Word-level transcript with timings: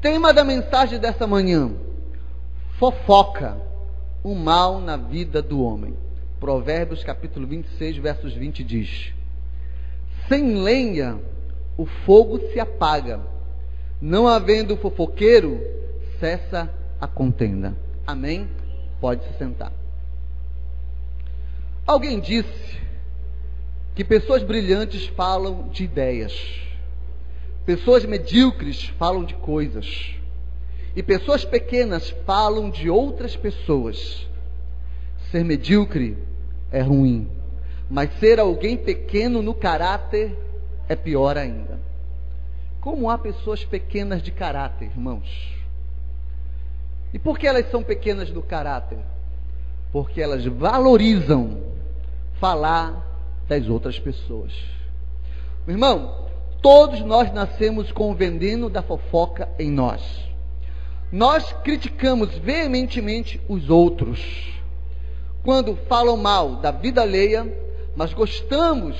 Tema 0.00 0.32
da 0.32 0.44
mensagem 0.44 0.96
dessa 1.00 1.26
manhã: 1.26 1.72
fofoca, 2.78 3.60
o 4.22 4.32
mal 4.32 4.80
na 4.80 4.96
vida 4.96 5.42
do 5.42 5.60
homem. 5.60 5.96
Provérbios 6.38 7.02
capítulo 7.02 7.48
26, 7.48 7.96
versos 7.96 8.32
20 8.32 8.62
diz: 8.62 9.12
Sem 10.28 10.62
lenha 10.62 11.18
o 11.76 11.84
fogo 11.84 12.38
se 12.52 12.60
apaga, 12.60 13.20
não 14.00 14.28
havendo 14.28 14.76
fofoqueiro, 14.76 15.60
cessa 16.20 16.72
a 17.00 17.08
contenda. 17.08 17.76
Amém? 18.06 18.48
Pode 19.00 19.24
se 19.24 19.36
sentar. 19.36 19.72
Alguém 21.84 22.20
disse 22.20 22.78
que 23.96 24.04
pessoas 24.04 24.44
brilhantes 24.44 25.08
falam 25.08 25.68
de 25.70 25.82
ideias, 25.82 26.67
pessoas 27.68 28.02
medíocres 28.06 28.86
falam 28.98 29.22
de 29.22 29.34
coisas, 29.34 30.14
e 30.96 31.02
pessoas 31.02 31.44
pequenas 31.44 32.08
falam 32.24 32.70
de 32.70 32.88
outras 32.88 33.36
pessoas. 33.36 34.26
Ser 35.30 35.44
medíocre 35.44 36.16
é 36.72 36.80
ruim, 36.80 37.30
mas 37.90 38.10
ser 38.20 38.40
alguém 38.40 38.74
pequeno 38.74 39.42
no 39.42 39.52
caráter 39.52 40.34
é 40.88 40.96
pior 40.96 41.36
ainda. 41.36 41.78
Como 42.80 43.10
há 43.10 43.18
pessoas 43.18 43.62
pequenas 43.66 44.22
de 44.22 44.30
caráter, 44.30 44.86
irmãos? 44.86 45.54
E 47.12 47.18
por 47.18 47.38
que 47.38 47.46
elas 47.46 47.70
são 47.70 47.82
pequenas 47.82 48.30
no 48.30 48.40
caráter? 48.40 49.00
Porque 49.92 50.22
elas 50.22 50.42
valorizam 50.46 51.64
falar 52.40 53.06
das 53.46 53.68
outras 53.68 53.98
pessoas. 53.98 54.54
Irmão, 55.66 56.27
todos 56.60 57.00
nós 57.00 57.32
nascemos 57.32 57.92
com 57.92 58.10
o 58.10 58.14
veneno 58.14 58.68
da 58.68 58.82
fofoca 58.82 59.48
em 59.58 59.70
nós. 59.70 60.02
Nós 61.10 61.52
criticamos 61.64 62.36
veementemente 62.38 63.40
os 63.48 63.70
outros. 63.70 64.20
Quando 65.42 65.76
falam 65.88 66.16
mal 66.16 66.56
da 66.56 66.70
vida 66.70 67.00
alheia, 67.00 67.46
mas 67.96 68.12
gostamos, 68.12 68.96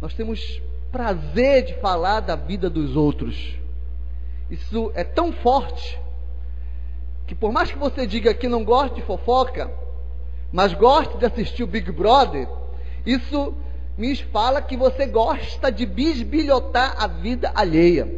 nós 0.00 0.14
temos 0.14 0.60
prazer 0.90 1.64
de 1.64 1.74
falar 1.74 2.20
da 2.20 2.34
vida 2.34 2.68
dos 2.68 2.96
outros. 2.96 3.54
Isso 4.50 4.90
é 4.94 5.04
tão 5.04 5.32
forte 5.32 6.00
que 7.26 7.34
por 7.34 7.52
mais 7.52 7.70
que 7.70 7.78
você 7.78 8.06
diga 8.06 8.32
que 8.32 8.48
não 8.48 8.64
gosta 8.64 8.96
de 8.96 9.02
fofoca, 9.02 9.70
mas 10.50 10.72
goste 10.72 11.18
de 11.18 11.26
assistir 11.26 11.62
o 11.62 11.66
Big 11.66 11.92
Brother, 11.92 12.48
isso 13.04 13.54
me 13.98 14.14
fala 14.14 14.62
que 14.62 14.76
você 14.76 15.06
gosta 15.06 15.72
de 15.72 15.84
bisbilhotar 15.84 16.94
a 16.96 17.08
vida 17.08 17.50
alheia. 17.52 18.08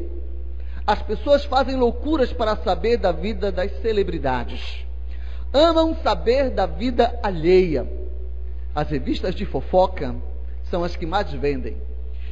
As 0.87 1.01
pessoas 1.03 1.45
fazem 1.47 1.75
loucuras 1.75 2.33
para 2.33 2.55
saber 2.57 2.99
da 2.99 3.11
vida 3.13 3.51
das 3.51 3.73
celebridades. 3.81 4.85
Amam 5.53 5.97
saber 6.03 6.51
da 6.51 6.67
vida 6.67 7.19
alheia. 7.23 7.91
As 8.75 8.91
revistas 8.91 9.35
de 9.35 9.47
fofoca 9.47 10.15
são 10.65 10.85
as 10.85 10.95
que 10.97 11.07
mais 11.07 11.33
vendem. 11.33 11.77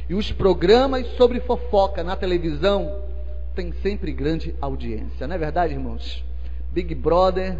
E 0.07 0.13
os 0.13 0.31
programas 0.31 1.07
sobre 1.17 1.39
fofoca 1.39 2.03
na 2.03 2.15
televisão 2.15 3.01
têm 3.55 3.73
sempre 3.81 4.11
grande 4.11 4.55
audiência. 4.61 5.27
Não 5.27 5.35
é 5.35 5.39
verdade, 5.39 5.73
irmãos? 5.73 6.23
Big 6.71 6.93
Brother 6.93 7.57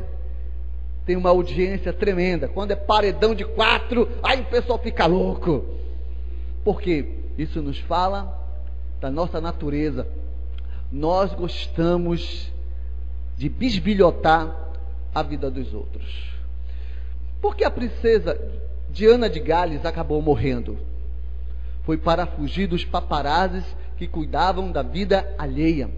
tem 1.09 1.17
uma 1.17 1.31
audiência 1.31 1.91
tremenda. 1.91 2.47
Quando 2.47 2.69
é 2.69 2.75
paredão 2.75 3.33
de 3.33 3.43
quatro, 3.43 4.07
aí 4.21 4.41
o 4.41 4.45
pessoal 4.45 4.77
fica 4.77 5.07
louco. 5.07 5.65
Porque 6.63 7.03
isso 7.35 7.63
nos 7.63 7.79
fala 7.79 8.39
da 9.01 9.09
nossa 9.09 9.41
natureza. 9.41 10.07
Nós 10.91 11.33
gostamos 11.33 12.53
de 13.35 13.49
bisbilhotar 13.49 14.55
a 15.15 15.23
vida 15.23 15.49
dos 15.49 15.73
outros. 15.73 16.29
Por 17.41 17.55
que 17.55 17.63
a 17.63 17.71
princesa 17.71 18.39
Diana 18.91 19.27
de 19.27 19.39
Gales 19.39 19.83
acabou 19.87 20.21
morrendo? 20.21 20.77
Foi 21.85 21.97
para 21.97 22.27
fugir 22.27 22.67
dos 22.67 22.85
paparazes 22.85 23.65
que 23.97 24.07
cuidavam 24.07 24.71
da 24.71 24.83
vida 24.83 25.27
alheia. 25.39 25.89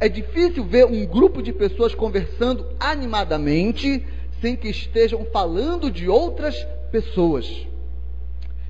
É 0.00 0.08
difícil 0.08 0.64
ver 0.64 0.86
um 0.86 1.06
grupo 1.06 1.42
de 1.42 1.52
pessoas 1.52 1.94
conversando 1.94 2.66
animadamente 2.80 4.04
sem 4.44 4.54
que 4.54 4.68
estejam 4.68 5.24
falando 5.32 5.90
de 5.90 6.06
outras 6.06 6.54
pessoas. 6.92 7.66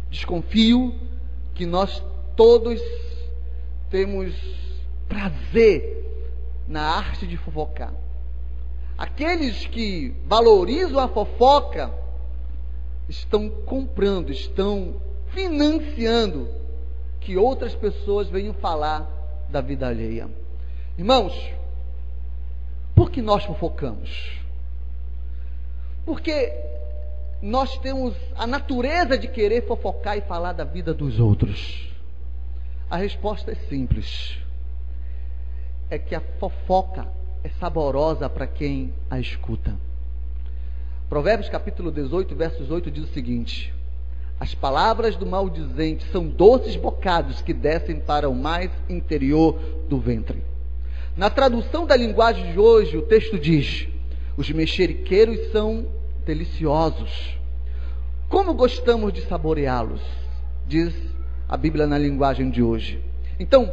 Desconfio 0.08 0.94
que 1.52 1.66
nós 1.66 2.00
todos 2.36 2.80
temos 3.90 4.32
prazer 5.08 6.30
na 6.68 6.80
arte 6.80 7.26
de 7.26 7.36
fofocar. 7.36 7.92
Aqueles 8.96 9.66
que 9.66 10.14
valorizam 10.28 11.00
a 11.00 11.08
fofoca 11.08 11.92
estão 13.08 13.50
comprando, 13.50 14.30
estão 14.30 15.02
financiando 15.30 16.48
que 17.18 17.36
outras 17.36 17.74
pessoas 17.74 18.28
venham 18.28 18.54
falar 18.54 19.10
da 19.50 19.60
vida 19.60 19.88
alheia. 19.88 20.30
Irmãos, 20.96 21.34
por 22.94 23.10
que 23.10 23.20
nós 23.20 23.42
fofocamos? 23.44 24.43
Porque 26.04 26.52
nós 27.40 27.76
temos 27.78 28.14
a 28.36 28.46
natureza 28.46 29.16
de 29.16 29.28
querer 29.28 29.66
fofocar 29.66 30.16
e 30.16 30.22
falar 30.22 30.52
da 30.52 30.64
vida 30.64 30.92
dos 30.92 31.18
outros. 31.18 31.90
A 32.90 32.96
resposta 32.96 33.52
é 33.52 33.54
simples. 33.54 34.38
É 35.90 35.98
que 35.98 36.14
a 36.14 36.20
fofoca 36.38 37.06
é 37.42 37.48
saborosa 37.60 38.28
para 38.28 38.46
quem 38.46 38.92
a 39.10 39.18
escuta. 39.18 39.74
Provérbios 41.08 41.48
capítulo 41.48 41.90
18, 41.90 42.34
versos 42.34 42.70
8 42.70 42.90
diz 42.90 43.04
o 43.04 43.12
seguinte: 43.12 43.72
As 44.40 44.54
palavras 44.54 45.16
do 45.16 45.26
maldizente 45.26 46.04
são 46.10 46.26
doces 46.26 46.76
bocados 46.76 47.42
que 47.42 47.52
descem 47.52 48.00
para 48.00 48.28
o 48.28 48.34
mais 48.34 48.70
interior 48.88 49.58
do 49.88 49.98
ventre. 49.98 50.42
Na 51.16 51.30
tradução 51.30 51.86
da 51.86 51.96
linguagem 51.96 52.52
de 52.52 52.58
hoje, 52.58 52.96
o 52.96 53.02
texto 53.02 53.38
diz: 53.38 53.86
os 54.36 54.50
mexeriqueiros 54.50 55.52
são 55.52 55.86
deliciosos. 56.24 57.38
Como 58.28 58.54
gostamos 58.54 59.12
de 59.12 59.22
saboreá-los, 59.22 60.00
diz 60.66 60.94
a 61.48 61.56
Bíblia 61.56 61.86
na 61.86 61.98
linguagem 61.98 62.50
de 62.50 62.62
hoje. 62.62 63.00
Então, 63.38 63.72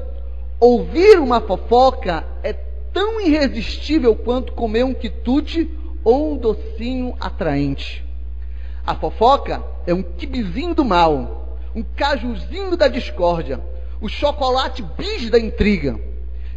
ouvir 0.60 1.20
uma 1.20 1.42
fofoca 1.42 2.26
é 2.44 2.54
tão 2.94 3.22
irresistível 3.22 4.16
quanto 4.16 4.54
comer 4.54 4.84
um 4.84 4.94
quitute 4.94 5.70
ou 6.04 6.34
um 6.34 6.38
docinho 6.38 7.16
atraente. 7.20 8.06
A 8.86 8.96
fofoca 8.96 9.64
é 9.86 9.94
um 9.94 10.04
quibizinho 10.04 10.74
do 10.74 10.84
mal, 10.84 11.58
um 11.76 11.84
cajuzinho 11.84 12.76
da 12.76 12.88
discórdia, 12.88 13.62
o 14.02 14.10
chocolate 14.10 14.84
bis 14.98 15.30
da 15.30 15.40
intriga. 15.40 16.00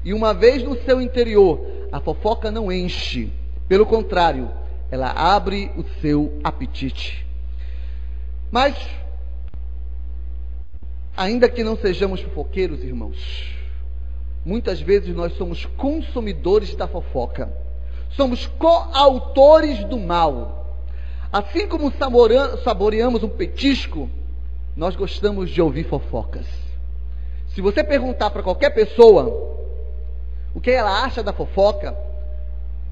E 0.05 0.13
uma 0.13 0.35
vez 0.35 0.63
no 0.63 0.77
seu 0.83 1.01
interior, 1.01 1.61
a 1.93 2.01
fofoca 2.01 2.51
não 2.51 2.73
enche. 2.73 3.33
Pelo 3.69 3.87
contrário, 3.87 4.51
ela 4.91 5.11
abre 5.11 5.71
o 5.77 5.85
seu 6.01 6.39
apetite. 6.45 7.27
Mas, 8.51 8.77
ainda 11.17 11.49
que 11.49 11.65
não 11.65 11.77
sejamos 11.77 12.21
fofoqueiros, 12.21 12.83
irmãos, 12.83 13.57
muitas 14.45 14.81
vezes 14.81 15.15
nós 15.15 15.33
somos 15.37 15.65
consumidores 15.65 16.75
da 16.77 16.87
fofoca. 16.87 17.53
Somos 18.11 18.47
coautores 18.47 19.83
do 19.85 19.99
mal. 19.99 20.79
Assim 21.33 21.67
como 21.67 21.93
saboreamos 22.63 23.25
um 23.25 23.29
petisco, 23.29 24.09
nós 24.77 24.95
gostamos 24.95 25.51
de 25.51 25.61
ouvir 25.61 25.85
fofocas. 25.85 26.47
Se 27.49 27.61
você 27.61 27.83
perguntar 27.83 28.31
para 28.31 28.43
qualquer 28.43 28.71
pessoa 28.71 29.55
o 30.55 30.61
que 30.61 30.71
ela 30.71 31.03
acha 31.03 31.23
da 31.23 31.33
fofoca. 31.33 31.97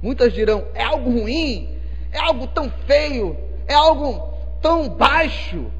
Muitas 0.02 0.32
dirão: 0.32 0.66
é 0.74 0.82
algo 0.82 1.10
ruim, 1.10 1.78
é 2.10 2.18
algo 2.18 2.46
tão 2.48 2.68
feio, 2.86 3.36
é 3.66 3.74
algo 3.74 4.34
tão 4.60 4.88
baixo. 4.88 5.70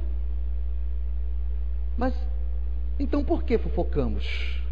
Mas 1.99 2.15
então 2.99 3.25
por 3.25 3.43
que 3.43 3.59
fofocamos? 3.59 4.63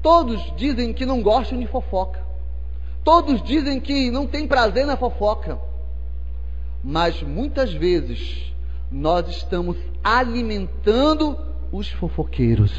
Todos 0.00 0.54
dizem 0.56 0.92
que 0.92 1.04
não 1.04 1.20
gostam 1.20 1.58
de 1.58 1.66
fofoca. 1.66 2.24
Todos 3.02 3.42
dizem 3.42 3.80
que 3.80 4.10
não 4.10 4.26
têm 4.26 4.46
prazer 4.46 4.86
na 4.86 4.96
fofoca. 4.96 5.58
Mas 6.82 7.22
muitas 7.22 7.72
vezes 7.72 8.52
nós 8.90 9.28
estamos 9.28 9.76
alimentando 10.02 11.38
os 11.72 11.90
fofoqueiros. 11.90 12.72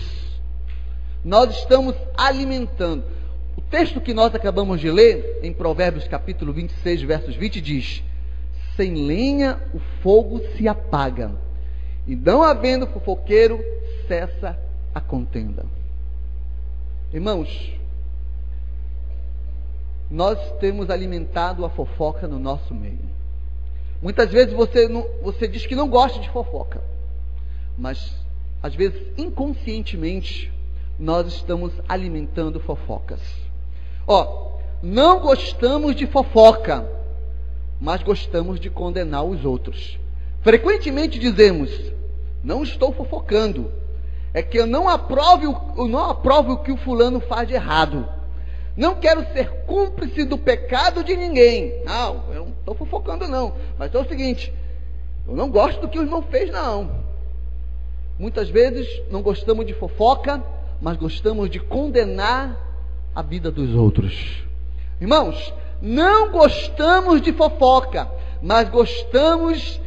Nós 1.23 1.57
estamos 1.57 1.95
alimentando. 2.17 3.03
Texto 3.69 4.01
que 4.01 4.15
nós 4.15 4.33
acabamos 4.33 4.81
de 4.81 4.89
ler, 4.89 5.41
em 5.43 5.53
Provérbios 5.53 6.07
capítulo 6.07 6.51
26, 6.51 7.03
versos 7.03 7.35
20, 7.35 7.61
diz: 7.61 8.03
Sem 8.75 9.05
lenha 9.05 9.61
o 9.75 9.79
fogo 10.01 10.41
se 10.55 10.67
apaga, 10.67 11.35
e 12.07 12.15
não 12.15 12.41
havendo 12.41 12.87
fofoqueiro, 12.87 13.63
cessa 14.07 14.59
a 14.93 14.99
contenda. 14.99 15.67
Irmãos, 17.13 17.71
nós 20.09 20.39
temos 20.59 20.89
alimentado 20.89 21.63
a 21.63 21.69
fofoca 21.69 22.27
no 22.27 22.39
nosso 22.39 22.73
meio. 22.73 23.07
Muitas 24.01 24.31
vezes 24.31 24.51
você, 24.51 24.87
não, 24.87 25.07
você 25.21 25.47
diz 25.47 25.67
que 25.67 25.75
não 25.75 25.87
gosta 25.87 26.19
de 26.19 26.29
fofoca, 26.31 26.81
mas 27.77 28.15
às 28.63 28.73
vezes 28.73 28.99
inconscientemente 29.15 30.51
nós 30.97 31.27
estamos 31.27 31.71
alimentando 31.87 32.59
fofocas. 32.59 33.48
Ó, 34.11 34.57
não 34.81 35.19
gostamos 35.19 35.95
de 35.95 36.07
fofoca, 36.07 36.83
mas 37.79 38.01
gostamos 38.01 38.59
de 38.59 38.67
condenar 38.67 39.23
os 39.23 39.45
outros. 39.45 39.99
Frequentemente 40.41 41.19
dizemos: 41.19 41.69
não 42.43 42.63
estou 42.63 42.91
fofocando, 42.91 43.71
é 44.33 44.41
que 44.41 44.57
eu 44.57 44.65
não 44.65 44.89
aprovo, 44.89 45.75
eu 45.77 45.87
não 45.87 46.09
aprovo 46.09 46.53
o 46.53 46.57
que 46.63 46.71
o 46.71 46.77
fulano 46.77 47.19
faz 47.19 47.47
de 47.47 47.53
errado. 47.53 48.09
Não 48.75 48.95
quero 48.95 49.21
ser 49.31 49.65
cúmplice 49.67 50.25
do 50.25 50.39
pecado 50.39 51.03
de 51.03 51.15
ninguém. 51.15 51.83
Não, 51.85 52.23
eu 52.33 52.45
não 52.45 52.53
estou 52.59 52.73
fofocando, 52.73 53.27
não. 53.27 53.53
Mas 53.77 53.93
é 53.93 53.99
o 53.99 54.07
seguinte: 54.07 54.51
eu 55.27 55.35
não 55.35 55.51
gosto 55.51 55.81
do 55.81 55.87
que 55.87 55.99
o 55.99 56.01
irmão 56.01 56.23
fez, 56.23 56.49
não. 56.49 56.89
Muitas 58.17 58.49
vezes 58.49 58.87
não 59.11 59.21
gostamos 59.21 59.67
de 59.67 59.73
fofoca, 59.75 60.43
mas 60.81 60.97
gostamos 60.97 61.47
de 61.47 61.59
condenar 61.59 62.68
a 63.19 63.21
vida 63.21 63.51
dos 63.51 63.75
outros. 63.75 64.45
Irmãos, 64.99 65.53
não 65.81 66.31
gostamos 66.31 67.21
de 67.21 67.33
fofoca, 67.33 68.09
mas 68.41 68.69
gostamos 68.69 69.79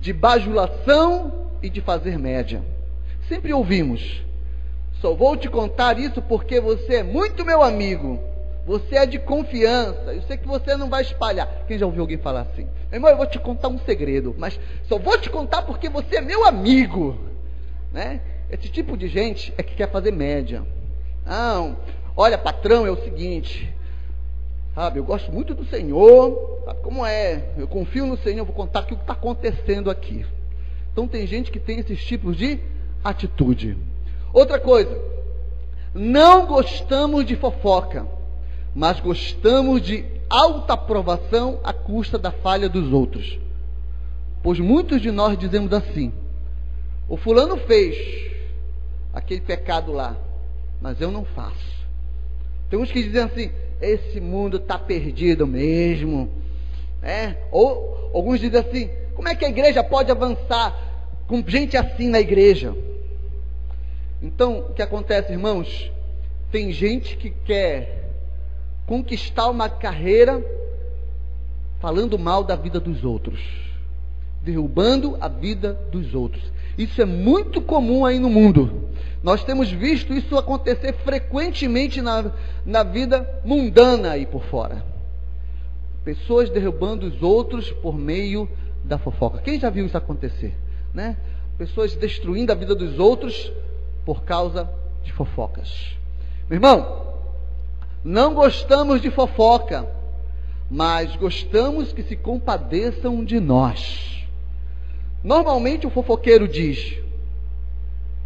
de 0.00 0.12
bajulação 0.12 1.48
e 1.62 1.70
de 1.70 1.80
fazer 1.80 2.18
média. 2.18 2.62
Sempre 3.26 3.54
ouvimos. 3.54 4.22
Só 5.00 5.14
vou 5.14 5.34
te 5.34 5.48
contar 5.48 5.98
isso 5.98 6.20
porque 6.20 6.60
você 6.60 6.96
é 6.96 7.02
muito 7.02 7.42
meu 7.44 7.62
amigo. 7.62 8.20
Você 8.66 8.96
é 8.96 9.06
de 9.06 9.18
confiança. 9.18 10.12
Eu 10.14 10.22
sei 10.22 10.36
que 10.36 10.46
você 10.46 10.76
não 10.76 10.90
vai 10.90 11.02
espalhar. 11.02 11.64
Quem 11.66 11.78
já 11.78 11.86
ouviu 11.86 12.02
alguém 12.02 12.18
falar 12.18 12.42
assim? 12.42 12.68
Irmão, 12.92 13.10
eu 13.10 13.16
vou 13.16 13.26
te 13.26 13.38
contar 13.38 13.68
um 13.68 13.78
segredo, 13.78 14.34
mas 14.36 14.60
só 14.86 14.98
vou 14.98 15.16
te 15.18 15.30
contar 15.30 15.62
porque 15.62 15.88
você 15.88 16.16
é 16.16 16.20
meu 16.20 16.46
amigo. 16.46 17.18
Né? 17.90 18.20
Esse 18.50 18.68
tipo 18.68 18.94
de 18.94 19.08
gente 19.08 19.54
é 19.56 19.62
que 19.62 19.74
quer 19.74 19.90
fazer 19.90 20.12
média. 20.12 20.62
Não, 21.26 21.76
olha, 22.16 22.38
patrão, 22.38 22.86
é 22.86 22.90
o 22.90 23.02
seguinte. 23.02 23.72
Sabe, 24.74 24.98
eu 24.98 25.04
gosto 25.04 25.30
muito 25.30 25.54
do 25.54 25.64
Senhor. 25.64 26.62
Sabe 26.64 26.80
como 26.80 27.06
é? 27.06 27.52
Eu 27.56 27.68
confio 27.68 28.06
no 28.06 28.16
Senhor, 28.18 28.44
vou 28.44 28.54
contar 28.54 28.80
o 28.80 28.86
que 28.86 28.94
está 28.94 29.12
acontecendo 29.12 29.90
aqui. 29.90 30.26
Então 30.92 31.06
tem 31.06 31.26
gente 31.26 31.50
que 31.50 31.60
tem 31.60 31.78
esses 31.78 32.04
tipos 32.04 32.36
de 32.36 32.60
atitude. 33.02 33.76
Outra 34.32 34.58
coisa, 34.58 35.00
não 35.92 36.46
gostamos 36.46 37.24
de 37.24 37.36
fofoca, 37.36 38.06
mas 38.74 38.98
gostamos 38.98 39.80
de 39.82 40.04
alta 40.28 40.72
aprovação 40.72 41.60
à 41.62 41.72
custa 41.72 42.18
da 42.18 42.32
falha 42.32 42.68
dos 42.68 42.92
outros. 42.92 43.38
Pois 44.42 44.58
muitos 44.58 45.00
de 45.00 45.10
nós 45.10 45.38
dizemos 45.38 45.72
assim: 45.72 46.12
o 47.08 47.16
fulano 47.16 47.56
fez 47.56 48.32
aquele 49.12 49.40
pecado 49.40 49.92
lá, 49.92 50.16
mas 50.80 51.00
eu 51.00 51.10
não 51.10 51.24
faço. 51.24 51.83
Tem 52.74 52.82
uns 52.82 52.90
que 52.90 53.04
dizem 53.04 53.22
assim: 53.22 53.52
esse 53.80 54.20
mundo 54.20 54.56
está 54.56 54.76
perdido 54.76 55.46
mesmo. 55.46 56.28
É? 57.00 57.36
Ou 57.52 58.10
alguns 58.12 58.40
dizem 58.40 58.58
assim: 58.58 58.90
como 59.14 59.28
é 59.28 59.34
que 59.36 59.44
a 59.44 59.48
igreja 59.48 59.84
pode 59.84 60.10
avançar 60.10 60.76
com 61.28 61.40
gente 61.46 61.76
assim 61.76 62.08
na 62.08 62.18
igreja? 62.18 62.74
Então, 64.20 64.58
o 64.58 64.74
que 64.74 64.82
acontece, 64.82 65.30
irmãos? 65.30 65.92
Tem 66.50 66.72
gente 66.72 67.16
que 67.16 67.30
quer 67.30 68.10
conquistar 68.86 69.48
uma 69.50 69.68
carreira 69.68 70.44
falando 71.78 72.18
mal 72.18 72.42
da 72.42 72.56
vida 72.56 72.80
dos 72.80 73.04
outros, 73.04 73.38
derrubando 74.42 75.16
a 75.20 75.28
vida 75.28 75.74
dos 75.92 76.12
outros. 76.12 76.42
Isso 76.76 77.00
é 77.00 77.04
muito 77.04 77.60
comum 77.60 78.04
aí 78.04 78.18
no 78.18 78.28
mundo. 78.28 78.88
Nós 79.22 79.42
temos 79.42 79.70
visto 79.70 80.12
isso 80.12 80.36
acontecer 80.36 80.92
frequentemente 81.04 82.02
na, 82.02 82.30
na 82.64 82.82
vida 82.82 83.40
mundana 83.44 84.10
aí 84.10 84.26
por 84.26 84.44
fora. 84.44 84.84
Pessoas 86.04 86.50
derrubando 86.50 87.06
os 87.06 87.22
outros 87.22 87.70
por 87.70 87.96
meio 87.96 88.48
da 88.84 88.98
fofoca. 88.98 89.38
Quem 89.38 89.58
já 89.58 89.70
viu 89.70 89.86
isso 89.86 89.96
acontecer? 89.96 90.54
Né? 90.92 91.16
Pessoas 91.56 91.96
destruindo 91.96 92.52
a 92.52 92.54
vida 92.54 92.74
dos 92.74 92.98
outros 92.98 93.50
por 94.04 94.24
causa 94.24 94.68
de 95.02 95.12
fofocas. 95.12 95.96
Meu 96.48 96.58
irmão, 96.58 97.14
não 98.04 98.34
gostamos 98.34 99.00
de 99.00 99.10
fofoca, 99.10 99.88
mas 100.70 101.16
gostamos 101.16 101.92
que 101.92 102.02
se 102.02 102.16
compadeçam 102.16 103.24
de 103.24 103.40
nós. 103.40 104.23
Normalmente 105.24 105.86
o 105.86 105.90
fofoqueiro 105.90 106.46
diz: 106.46 106.98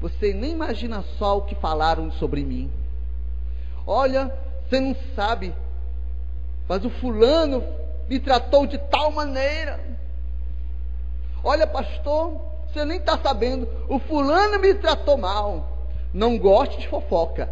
Você 0.00 0.34
nem 0.34 0.50
imagina 0.50 1.04
só 1.16 1.38
o 1.38 1.42
que 1.42 1.54
falaram 1.54 2.10
sobre 2.10 2.44
mim. 2.44 2.68
Olha, 3.86 4.34
você 4.68 4.80
não 4.80 4.96
sabe, 5.14 5.54
mas 6.68 6.84
o 6.84 6.90
fulano 6.90 7.62
me 8.08 8.18
tratou 8.18 8.66
de 8.66 8.76
tal 8.78 9.12
maneira. 9.12 9.78
Olha, 11.44 11.68
pastor, 11.68 12.40
você 12.66 12.84
nem 12.84 12.98
está 12.98 13.16
sabendo. 13.16 13.68
O 13.88 14.00
fulano 14.00 14.58
me 14.58 14.74
tratou 14.74 15.16
mal. 15.16 15.78
Não 16.12 16.36
gosta 16.36 16.76
de 16.78 16.88
fofoca, 16.88 17.48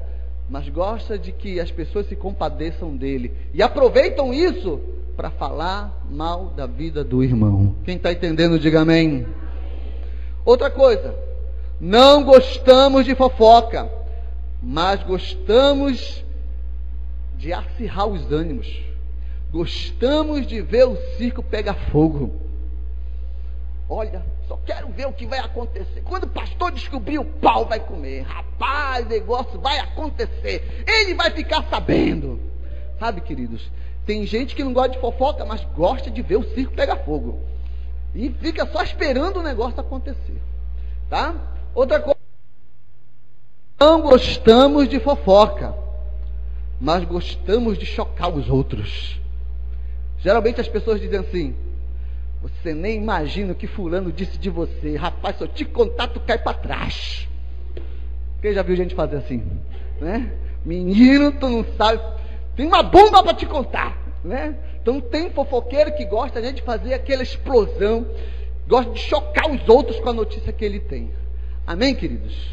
mas 0.49 0.69
gosta 0.69 1.17
de 1.17 1.31
que 1.31 1.61
as 1.61 1.71
pessoas 1.71 2.09
se 2.09 2.17
compadeçam 2.17 2.97
dele. 2.97 3.33
E 3.55 3.63
aproveitam 3.63 4.35
isso 4.35 4.96
para 5.17 5.31
falar 5.31 6.05
mal 6.11 6.51
da 6.51 6.67
vida 6.67 7.03
do 7.03 7.25
irmão. 7.25 7.75
Quem 7.85 7.97
está 7.97 8.13
entendendo, 8.13 8.59
diga 8.59 8.83
amém. 8.83 9.27
Outra 10.45 10.71
coisa, 10.71 11.15
não 11.81 12.23
gostamos 12.23 13.05
de 13.05 13.15
fofoca, 13.15 13.91
mas 14.63 15.03
gostamos 15.03 16.23
de 17.37 17.53
acirrar 17.53 18.07
os 18.07 18.31
ânimos. 18.31 18.85
Gostamos 19.51 20.47
de 20.47 20.61
ver 20.61 20.87
o 20.87 20.97
circo 21.17 21.43
pegar 21.43 21.75
fogo. 21.91 22.33
Olha, 23.89 24.23
só 24.49 24.59
quero 24.67 24.89
ver 24.89 25.07
o 25.07 25.13
que 25.13 25.27
vai 25.27 25.39
acontecer. 25.39 26.03
Quando 26.05 26.25
o 26.25 26.29
pastor 26.29 26.73
descobrir, 26.73 27.19
o 27.19 27.25
pau 27.25 27.67
vai 27.67 27.81
comer. 27.81 28.23
Rapaz, 28.23 29.07
negócio 29.07 29.59
vai 29.61 29.79
acontecer. 29.79 30.85
Ele 30.87 31.15
vai 31.15 31.31
ficar 31.31 31.65
sabendo. 31.71 32.41
Sabe, 32.99 33.21
queridos? 33.21 33.71
Tem 34.07 34.25
gente 34.25 34.55
que 34.55 34.63
não 34.63 34.73
gosta 34.73 34.91
de 34.91 35.01
fofoca, 35.01 35.45
mas 35.45 35.65
gosta 35.75 36.11
de 36.11 36.23
ver 36.23 36.37
o 36.37 36.55
circo 36.55 36.73
pegar 36.73 36.97
fogo. 36.99 37.41
E 38.15 38.31
fica 38.31 38.65
só 38.67 38.83
esperando 38.83 39.41
o 39.41 39.43
negócio 39.43 39.81
acontecer. 39.81 40.41
Tá? 41.11 41.35
Outra 41.75 41.99
coisa. 42.01 42.17
Não 43.79 44.01
gostamos 44.01 44.89
de 44.89 45.01
fofoca, 45.01 45.75
mas 46.81 47.05
gostamos 47.05 47.77
de 47.77 47.85
chocar 47.85 48.33
os 48.33 48.49
outros. 48.49 49.21
Geralmente 50.19 50.61
as 50.61 50.69
pessoas 50.69 51.01
dizem 51.01 51.19
assim: 51.19 51.55
você 52.41 52.73
nem 52.73 52.97
imagina 52.97 53.53
o 53.53 53.57
que 53.57 53.67
fulano 53.67 54.13
disse 54.13 54.39
de 54.39 54.49
você. 54.49 54.97
Rapaz, 54.97 55.37
se 55.37 55.45
eu 55.45 55.49
te 55.49 55.65
contar, 55.65 56.09
tu 56.09 56.21
cai 56.21 56.39
para 56.39 56.57
trás. 56.57 57.29
Quem 58.41 58.55
já 58.55 58.63
viu 58.63 58.77
gente 58.77 58.95
fazer 58.95 59.17
assim? 59.17 59.43
Né? 60.01 60.33
Menino, 60.65 61.33
tu 61.33 61.49
não 61.49 61.65
sabe. 61.77 62.01
Tem 62.57 62.67
uma 62.67 62.83
bomba 62.83 63.23
para 63.23 63.35
te 63.35 63.47
contar. 63.47 63.97
Né? 64.25 64.57
Então 64.81 65.01
tem 65.01 65.31
fofoqueiro 65.31 65.95
que 65.95 66.05
gosta 66.05 66.41
de 66.41 66.63
fazer 66.63 66.95
aquela 66.95 67.23
explosão. 67.23 68.07
Gosta 68.67 68.93
de 68.93 68.99
chocar 68.99 69.49
os 69.51 69.69
outros 69.69 70.01
com 70.01 70.09
a 70.09 70.13
notícia 70.13 70.53
que 70.53 70.65
ele 70.65 70.81
tem. 70.81 71.13
Amém, 71.67 71.95
queridos? 71.95 72.51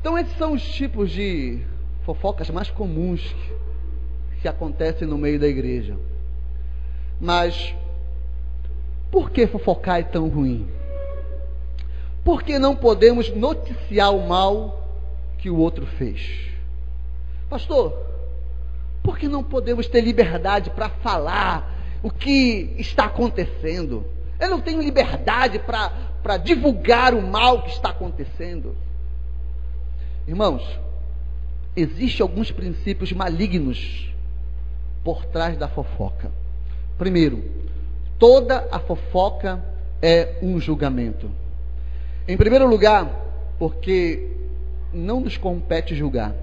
Então 0.00 0.16
esses 0.18 0.36
são 0.36 0.52
os 0.52 0.62
tipos 0.62 1.10
de 1.10 1.60
fofocas 2.04 2.48
mais 2.50 2.70
comuns 2.70 3.20
que, 3.22 4.42
que 4.42 4.48
acontecem 4.48 5.08
no 5.08 5.18
meio 5.18 5.40
da 5.40 5.48
igreja. 5.48 5.96
Mas 7.20 7.74
por 9.10 9.30
que 9.30 9.46
fofocar 9.46 10.00
é 10.00 10.04
tão 10.04 10.28
ruim? 10.28 10.68
Por 12.22 12.42
que 12.42 12.58
não 12.58 12.76
podemos 12.76 13.34
noticiar 13.34 14.14
o 14.14 14.28
mal 14.28 14.86
que 15.38 15.48
o 15.48 15.56
outro 15.56 15.86
fez? 15.86 16.48
Pastor, 17.48 18.08
por 19.08 19.18
que 19.18 19.26
não 19.26 19.42
podemos 19.42 19.86
ter 19.88 20.02
liberdade 20.02 20.68
para 20.68 20.90
falar 20.90 21.98
o 22.02 22.10
que 22.10 22.74
está 22.76 23.06
acontecendo? 23.06 24.04
Eu 24.38 24.50
não 24.50 24.60
tenho 24.60 24.82
liberdade 24.82 25.58
para 25.58 26.36
divulgar 26.36 27.14
o 27.14 27.22
mal 27.26 27.62
que 27.62 27.70
está 27.70 27.88
acontecendo. 27.88 28.76
Irmãos, 30.26 30.62
existem 31.74 32.22
alguns 32.22 32.50
princípios 32.50 33.10
malignos 33.12 34.12
por 35.02 35.24
trás 35.24 35.56
da 35.56 35.68
fofoca. 35.68 36.30
Primeiro, 36.98 37.42
Toda 38.18 38.68
a 38.70 38.78
fofoca 38.78 39.62
é 40.02 40.36
um 40.42 40.60
julgamento. 40.60 41.30
Em 42.26 42.36
primeiro 42.36 42.68
lugar, 42.68 43.08
porque 43.58 44.36
não 44.92 45.20
nos 45.20 45.38
compete 45.38 45.94
julgar. 45.94 46.34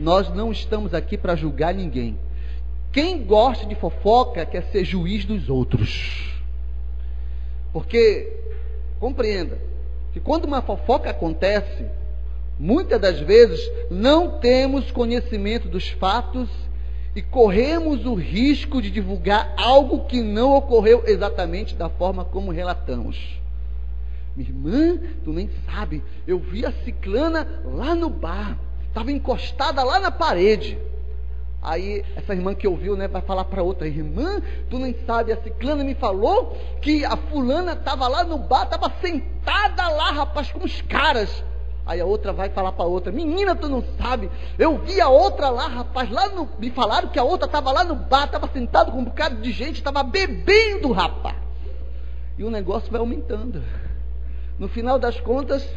Nós 0.00 0.34
não 0.34 0.50
estamos 0.50 0.94
aqui 0.94 1.18
para 1.18 1.36
julgar 1.36 1.74
ninguém. 1.74 2.18
Quem 2.90 3.22
gosta 3.22 3.66
de 3.66 3.74
fofoca 3.74 4.46
quer 4.46 4.62
ser 4.72 4.82
juiz 4.82 5.26
dos 5.26 5.50
outros. 5.50 6.40
Porque, 7.70 8.32
compreenda, 8.98 9.58
que 10.10 10.18
quando 10.18 10.46
uma 10.46 10.62
fofoca 10.62 11.10
acontece, 11.10 11.84
muitas 12.58 12.98
das 12.98 13.20
vezes 13.20 13.60
não 13.90 14.38
temos 14.38 14.90
conhecimento 14.90 15.68
dos 15.68 15.90
fatos 15.90 16.48
e 17.14 17.20
corremos 17.20 18.06
o 18.06 18.14
risco 18.14 18.80
de 18.80 18.90
divulgar 18.90 19.52
algo 19.58 20.06
que 20.06 20.22
não 20.22 20.56
ocorreu 20.56 21.04
exatamente 21.06 21.74
da 21.74 21.90
forma 21.90 22.24
como 22.24 22.50
relatamos. 22.50 23.38
Minha 24.34 24.48
irmã, 24.48 24.98
tu 25.22 25.30
nem 25.30 25.50
sabe, 25.66 26.02
eu 26.26 26.38
vi 26.38 26.64
a 26.64 26.72
ciclana 26.72 27.46
lá 27.64 27.94
no 27.94 28.08
bar, 28.08 28.56
estava 28.90 29.10
encostada 29.10 29.82
lá 29.82 29.98
na 29.98 30.10
parede. 30.10 30.78
Aí 31.62 32.04
essa 32.16 32.34
irmã 32.34 32.54
que 32.54 32.66
ouviu, 32.66 32.96
né, 32.96 33.06
vai 33.06 33.20
falar 33.20 33.44
para 33.44 33.62
outra 33.62 33.86
irmã, 33.86 34.40
tu 34.70 34.78
nem 34.78 34.94
sabe, 35.06 35.32
a 35.32 35.42
ciclana 35.42 35.84
me 35.84 35.94
falou 35.94 36.56
que 36.80 37.04
a 37.04 37.16
fulana 37.16 37.72
estava 37.72 38.08
lá 38.08 38.24
no 38.24 38.38
bar, 38.38 38.64
estava 38.64 38.90
sentada 39.00 39.88
lá, 39.88 40.10
rapaz, 40.10 40.50
com 40.50 40.64
os 40.64 40.80
caras. 40.82 41.44
Aí 41.84 42.00
a 42.00 42.06
outra 42.06 42.32
vai 42.32 42.48
falar 42.48 42.72
para 42.72 42.84
a 42.84 42.88
outra, 42.88 43.12
menina, 43.12 43.54
tu 43.54 43.68
não 43.68 43.84
sabe, 44.00 44.30
eu 44.58 44.78
vi 44.78 45.00
a 45.00 45.08
outra 45.08 45.50
lá, 45.50 45.66
rapaz, 45.66 46.10
lá 46.10 46.28
no, 46.28 46.48
me 46.58 46.70
falaram 46.70 47.08
que 47.08 47.18
a 47.18 47.24
outra 47.24 47.46
estava 47.46 47.70
lá 47.72 47.84
no 47.84 47.94
bar, 47.94 48.24
estava 48.24 48.48
sentado 48.48 48.92
com 48.92 48.98
um 48.98 49.04
bocado 49.04 49.36
de 49.36 49.50
gente, 49.50 49.76
estava 49.76 50.02
bebendo, 50.02 50.92
rapaz. 50.92 51.36
E 52.38 52.44
o 52.44 52.50
negócio 52.50 52.90
vai 52.90 53.00
aumentando. 53.00 53.62
No 54.58 54.68
final 54.68 54.98
das 54.98 55.20
contas, 55.20 55.68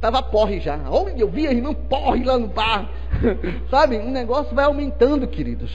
estava 0.00 0.22
porre 0.22 0.58
já. 0.60 0.76
Onde 0.90 1.20
eu 1.20 1.30
vi 1.30 1.46
a 1.46 1.52
irmã 1.52 1.74
porre 1.74 2.24
lá 2.24 2.38
no 2.38 2.48
bar. 2.48 2.90
Sabe? 3.70 3.98
O 3.98 4.10
negócio 4.10 4.54
vai 4.54 4.64
aumentando, 4.64 5.28
queridos. 5.28 5.70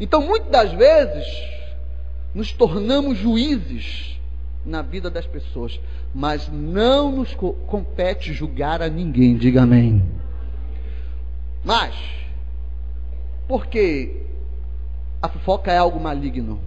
Então, 0.00 0.22
muitas 0.26 0.50
das 0.50 0.72
vezes, 0.72 1.26
nos 2.34 2.50
tornamos 2.52 3.18
juízes 3.18 4.18
na 4.64 4.80
vida 4.80 5.10
das 5.10 5.26
pessoas. 5.26 5.78
Mas 6.14 6.48
não 6.48 7.12
nos 7.12 7.34
co 7.34 7.52
compete 7.66 8.32
julgar 8.32 8.80
a 8.80 8.88
ninguém. 8.88 9.36
Diga 9.36 9.62
amém. 9.62 10.02
Mas, 11.62 11.94
porque 13.46 14.22
a 15.20 15.28
fofoca 15.28 15.70
é 15.70 15.76
algo 15.76 16.00
maligno? 16.00 16.60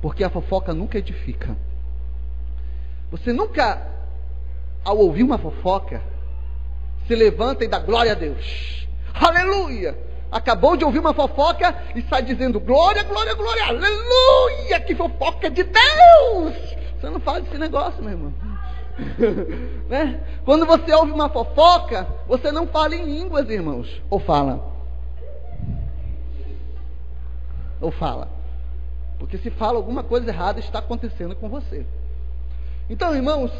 Porque 0.00 0.24
a 0.24 0.30
fofoca 0.30 0.72
nunca 0.72 0.98
edifica. 0.98 1.56
Você 3.10 3.32
nunca 3.32 3.96
ao 4.86 4.98
ouvir 4.98 5.24
uma 5.24 5.36
fofoca, 5.36 6.00
se 7.08 7.14
levanta 7.16 7.64
e 7.64 7.68
dá 7.68 7.80
glória 7.80 8.12
a 8.12 8.14
Deus. 8.14 8.86
Aleluia! 9.12 9.98
Acabou 10.30 10.76
de 10.76 10.84
ouvir 10.84 11.00
uma 11.00 11.12
fofoca 11.12 11.76
e 11.96 12.02
sai 12.02 12.22
dizendo 12.22 12.60
glória, 12.60 13.02
glória, 13.02 13.34
glória, 13.34 13.64
aleluia! 13.64 14.78
Que 14.80 14.94
fofoca 14.94 15.50
de 15.50 15.64
Deus! 15.64 16.54
Você 17.00 17.10
não 17.10 17.18
faz 17.18 17.44
esse 17.46 17.58
negócio, 17.58 18.00
meu 18.00 18.12
irmão. 18.12 18.34
né? 19.90 20.20
Quando 20.44 20.64
você 20.64 20.94
ouve 20.94 21.10
uma 21.10 21.28
fofoca, 21.28 22.06
você 22.28 22.52
não 22.52 22.68
fala 22.68 22.94
em 22.94 23.04
línguas, 23.04 23.50
irmãos. 23.50 24.00
Ou 24.08 24.20
fala? 24.20 24.72
Ou 27.80 27.90
fala? 27.90 28.28
Porque 29.18 29.36
se 29.36 29.50
fala 29.50 29.78
alguma 29.78 30.04
coisa 30.04 30.30
errada, 30.30 30.60
está 30.60 30.78
acontecendo 30.78 31.34
com 31.34 31.48
você. 31.48 31.84
Então, 32.88 33.14
irmãos, 33.14 33.50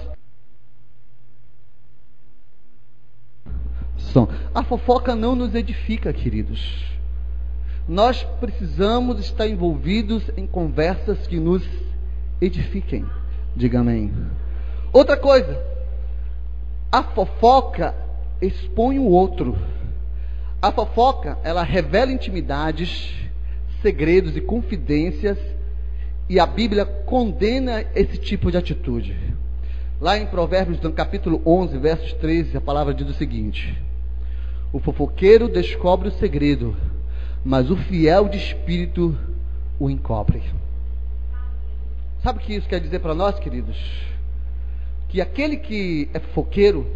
A 4.54 4.62
fofoca 4.62 5.14
não 5.14 5.34
nos 5.34 5.54
edifica, 5.54 6.12
queridos. 6.12 6.84
Nós 7.88 8.22
precisamos 8.40 9.20
estar 9.20 9.46
envolvidos 9.46 10.24
em 10.36 10.46
conversas 10.46 11.26
que 11.26 11.38
nos 11.38 11.62
edifiquem. 12.40 13.04
Diga 13.54 13.80
amém. 13.80 14.12
Outra 14.92 15.16
coisa, 15.16 15.62
a 16.90 17.02
fofoca 17.02 17.94
expõe 18.40 18.98
o 18.98 19.04
outro. 19.04 19.56
A 20.60 20.72
fofoca, 20.72 21.38
ela 21.44 21.62
revela 21.62 22.10
intimidades, 22.10 23.14
segredos 23.82 24.36
e 24.36 24.40
confidências, 24.40 25.38
e 26.28 26.40
a 26.40 26.46
Bíblia 26.46 26.84
condena 26.84 27.84
esse 27.94 28.18
tipo 28.18 28.50
de 28.50 28.56
atitude. 28.56 29.16
Lá 30.00 30.18
em 30.18 30.26
Provérbios, 30.26 30.80
no 30.80 30.92
capítulo 30.92 31.40
11, 31.46 31.78
versos 31.78 32.12
13, 32.14 32.56
a 32.56 32.60
palavra 32.60 32.92
diz 32.92 33.08
o 33.08 33.14
seguinte: 33.14 33.85
o 34.72 34.80
fofoqueiro 34.80 35.48
descobre 35.48 36.08
o 36.08 36.12
segredo, 36.12 36.76
mas 37.44 37.70
o 37.70 37.76
fiel 37.76 38.28
de 38.28 38.38
espírito 38.38 39.16
o 39.78 39.88
encobre. 39.88 40.42
Sabe 42.22 42.38
o 42.38 42.42
que 42.42 42.54
isso 42.54 42.68
quer 42.68 42.80
dizer 42.80 42.98
para 42.98 43.14
nós, 43.14 43.38
queridos? 43.38 43.76
Que 45.08 45.20
aquele 45.20 45.56
que 45.56 46.10
é 46.12 46.18
fofoqueiro 46.18 46.86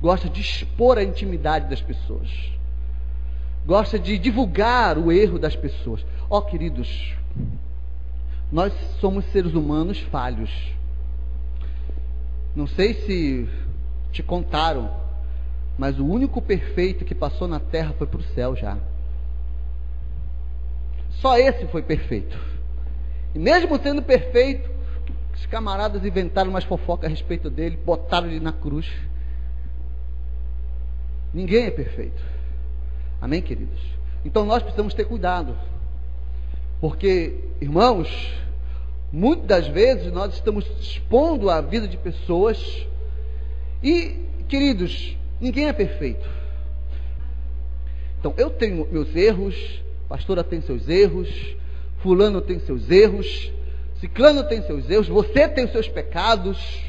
gosta 0.00 0.28
de 0.28 0.40
expor 0.40 0.98
a 0.98 1.02
intimidade 1.02 1.68
das 1.68 1.80
pessoas, 1.80 2.28
gosta 3.66 3.98
de 3.98 4.18
divulgar 4.18 4.98
o 4.98 5.10
erro 5.10 5.38
das 5.38 5.56
pessoas. 5.56 6.04
Ó, 6.28 6.38
oh, 6.38 6.42
queridos, 6.42 7.14
nós 8.52 8.72
somos 9.00 9.24
seres 9.26 9.54
humanos 9.54 9.98
falhos. 10.00 10.50
Não 12.54 12.66
sei 12.66 12.94
se 12.94 13.48
te 14.12 14.22
contaram 14.22 14.99
mas 15.80 15.98
o 15.98 16.04
único 16.04 16.42
perfeito 16.42 17.06
que 17.06 17.14
passou 17.14 17.48
na 17.48 17.58
terra 17.58 17.94
foi 17.96 18.06
para 18.06 18.20
o 18.20 18.22
céu 18.22 18.54
já. 18.54 18.76
Só 21.12 21.38
esse 21.38 21.66
foi 21.68 21.80
perfeito. 21.80 22.38
E 23.34 23.38
mesmo 23.38 23.80
sendo 23.82 24.02
perfeito, 24.02 24.68
os 25.34 25.46
camaradas 25.46 26.04
inventaram 26.04 26.50
umas 26.50 26.64
fofocas 26.64 27.06
a 27.06 27.08
respeito 27.08 27.48
dele, 27.48 27.78
botaram 27.78 28.26
ele 28.26 28.40
na 28.40 28.52
cruz. 28.52 28.92
Ninguém 31.32 31.64
é 31.64 31.70
perfeito. 31.70 32.22
Amém, 33.18 33.40
queridos? 33.40 33.80
Então 34.22 34.44
nós 34.44 34.62
precisamos 34.62 34.92
ter 34.92 35.06
cuidado. 35.06 35.56
Porque, 36.78 37.42
irmãos, 37.58 38.34
muitas 39.10 39.46
das 39.46 39.68
vezes 39.68 40.12
nós 40.12 40.34
estamos 40.34 40.66
expondo 40.78 41.48
a 41.48 41.62
vida 41.62 41.88
de 41.88 41.96
pessoas 41.96 42.86
e, 43.82 44.26
queridos, 44.46 45.16
Ninguém 45.40 45.68
é 45.68 45.72
perfeito. 45.72 46.28
Então, 48.18 48.34
eu 48.36 48.50
tenho 48.50 48.86
meus 48.90 49.16
erros, 49.16 49.82
pastora 50.08 50.44
tem 50.44 50.60
seus 50.60 50.88
erros, 50.88 51.56
fulano 52.02 52.42
tem 52.42 52.60
seus 52.60 52.90
erros, 52.90 53.50
ciclano 53.98 54.44
tem 54.44 54.62
seus 54.62 54.88
erros, 54.90 55.08
você 55.08 55.48
tem 55.48 55.64
os 55.64 55.72
seus 55.72 55.88
pecados, 55.88 56.84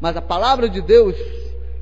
mas 0.00 0.16
a 0.16 0.22
palavra 0.22 0.68
de 0.68 0.80
Deus, 0.80 1.14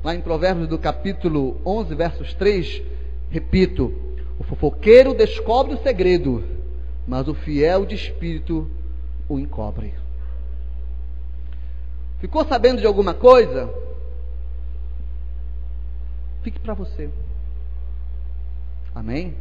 lá 0.03 0.13
em 0.13 0.19
Provérbios 0.19 0.67
do 0.67 0.77
capítulo 0.77 1.61
11, 1.65 1.95
versos 1.95 2.33
3, 2.33 2.81
repito, 3.29 3.93
o 4.37 4.43
fofoqueiro 4.43 5.13
descobre 5.13 5.75
o 5.75 5.81
segredo, 5.81 6.43
mas 7.07 7.27
o 7.27 7.33
fiel 7.33 7.85
de 7.85 7.95
espírito 7.95 8.69
o 9.29 9.39
encobre. 9.39 9.93
Ficou 12.19 12.45
sabendo 12.45 12.81
de 12.81 12.87
alguma 12.87 13.13
coisa? 13.13 13.69
Fique 16.41 16.59
para 16.59 16.73
você. 16.73 17.09
Amém? 18.93 19.35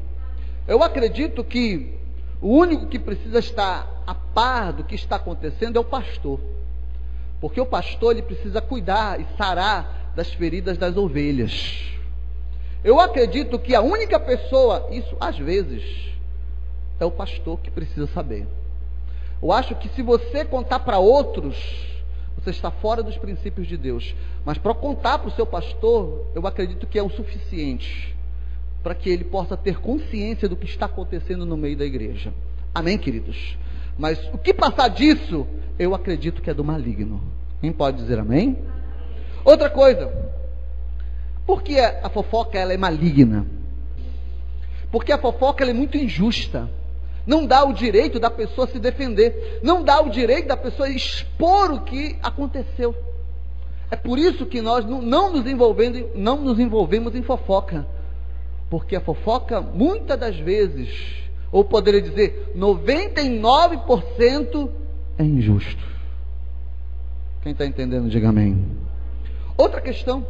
Eu 0.67 0.83
acredito 0.83 1.43
que 1.43 1.99
o 2.41 2.49
único 2.49 2.87
que 2.87 2.99
precisa 2.99 3.39
estar 3.39 4.03
a 4.07 4.15
par 4.15 4.73
do 4.73 4.85
que 4.85 4.95
está 4.95 5.17
acontecendo 5.17 5.77
é 5.77 5.81
o 5.81 5.85
pastor. 5.85 6.41
Porque 7.41 7.61
o 7.61 7.67
pastor 7.67 8.13
ele 8.13 8.23
precisa 8.23 8.61
cuidar 8.61 9.21
e 9.21 9.27
sarar 9.37 10.13
das 10.15 10.33
feridas 10.33 10.79
das 10.79 10.97
ovelhas. 10.97 11.91
Eu 12.83 13.01
acredito 13.01 13.59
que 13.59 13.75
a 13.75 13.81
única 13.81 14.19
pessoa, 14.19 14.89
isso 14.91 15.17
às 15.21 15.37
vezes, 15.37 16.11
é 16.99 17.05
o 17.05 17.11
pastor 17.11 17.59
que 17.61 17.71
precisa 17.71 18.07
saber. 18.07 18.47
Eu 19.43 19.53
acho 19.53 19.75
que 19.75 19.89
se 19.91 20.03
você 20.03 20.45
contar 20.45 20.81
para 20.81 20.99
outros, 20.99 21.57
você 22.43 22.51
está 22.51 22.71
fora 22.71 23.03
dos 23.03 23.17
princípios 23.19 23.67
de 23.67 23.77
Deus. 23.77 24.15
Mas 24.45 24.59
para 24.59 24.75
contar 24.75 25.19
para 25.19 25.29
o 25.29 25.33
seu 25.33 25.47
pastor, 25.47 26.27
eu 26.35 26.47
acredito 26.47 26.87
que 26.87 26.99
é 26.99 27.03
o 27.03 27.11
suficiente 27.11 28.17
para 28.83 28.95
que 28.95 29.11
ele 29.11 29.25
possa 29.25 29.57
ter 29.57 29.79
consciência 29.79 30.49
do 30.49 30.57
que 30.57 30.65
está 30.65 30.87
acontecendo 30.87 31.45
no 31.45 31.57
meio 31.57 31.77
da 31.77 31.85
igreja. 31.85 32.33
Amém, 32.75 32.97
queridos? 32.97 33.59
Mas 33.99 34.19
o 34.33 34.39
que 34.39 34.55
passar 34.55 34.89
disso, 34.89 35.47
eu 35.79 35.95
acredito 35.95 36.41
que 36.41 36.49
é 36.49 36.55
do 36.55 36.65
maligno. 36.65 37.23
Quem 37.61 37.73
pode 37.73 37.99
dizer 37.99 38.19
amém? 38.19 38.57
Outra 39.45 39.69
coisa, 39.69 40.11
por 41.47 41.63
que 41.63 41.79
a 41.79 42.09
fofoca 42.09 42.59
ela 42.59 42.73
é 42.73 42.77
maligna? 42.79 43.47
Porque 44.91 45.13
a 45.13 45.19
fofoca 45.19 45.65
é 45.65 45.73
muito 45.73 45.97
injusta. 45.97 46.71
Não 47.31 47.47
dá 47.47 47.65
o 47.65 47.73
direito 47.73 48.19
da 48.19 48.29
pessoa 48.29 48.67
se 48.67 48.81
defender. 48.81 49.61
Não 49.63 49.85
dá 49.85 50.01
o 50.01 50.11
direito 50.11 50.49
da 50.49 50.57
pessoa 50.57 50.89
expor 50.89 51.71
o 51.71 51.83
que 51.83 52.19
aconteceu. 52.21 52.93
É 53.89 53.95
por 53.95 54.19
isso 54.19 54.45
que 54.47 54.61
nós 54.61 54.85
não, 54.85 55.31
nos, 55.31 55.47
envolvendo, 55.47 56.11
não 56.17 56.41
nos 56.41 56.59
envolvemos 56.59 57.15
em 57.15 57.23
fofoca. 57.23 57.87
Porque 58.69 58.97
a 58.97 59.01
fofoca, 59.01 59.61
muitas 59.61 60.19
das 60.19 60.37
vezes, 60.41 61.23
Ou 61.53 61.65
poderia 61.65 62.03
dizer, 62.03 62.53
99% 62.57 64.69
é 65.17 65.23
injusto. 65.23 65.85
Quem 67.43 67.53
está 67.53 67.65
entendendo, 67.65 68.09
diga 68.09 68.31
amém. 68.31 68.61
Outra 69.57 69.81
questão. 69.81 70.27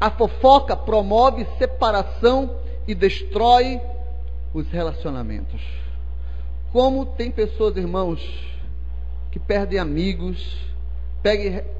A 0.00 0.08
fofoca 0.08 0.76
promove 0.76 1.44
separação 1.58 2.58
e 2.86 2.94
destrói 2.94 3.80
os 4.52 4.68
relacionamentos. 4.68 5.60
Como 6.72 7.06
tem 7.06 7.30
pessoas, 7.30 7.76
irmãos, 7.76 8.20
que 9.30 9.38
perdem 9.38 9.78
amigos, 9.78 10.58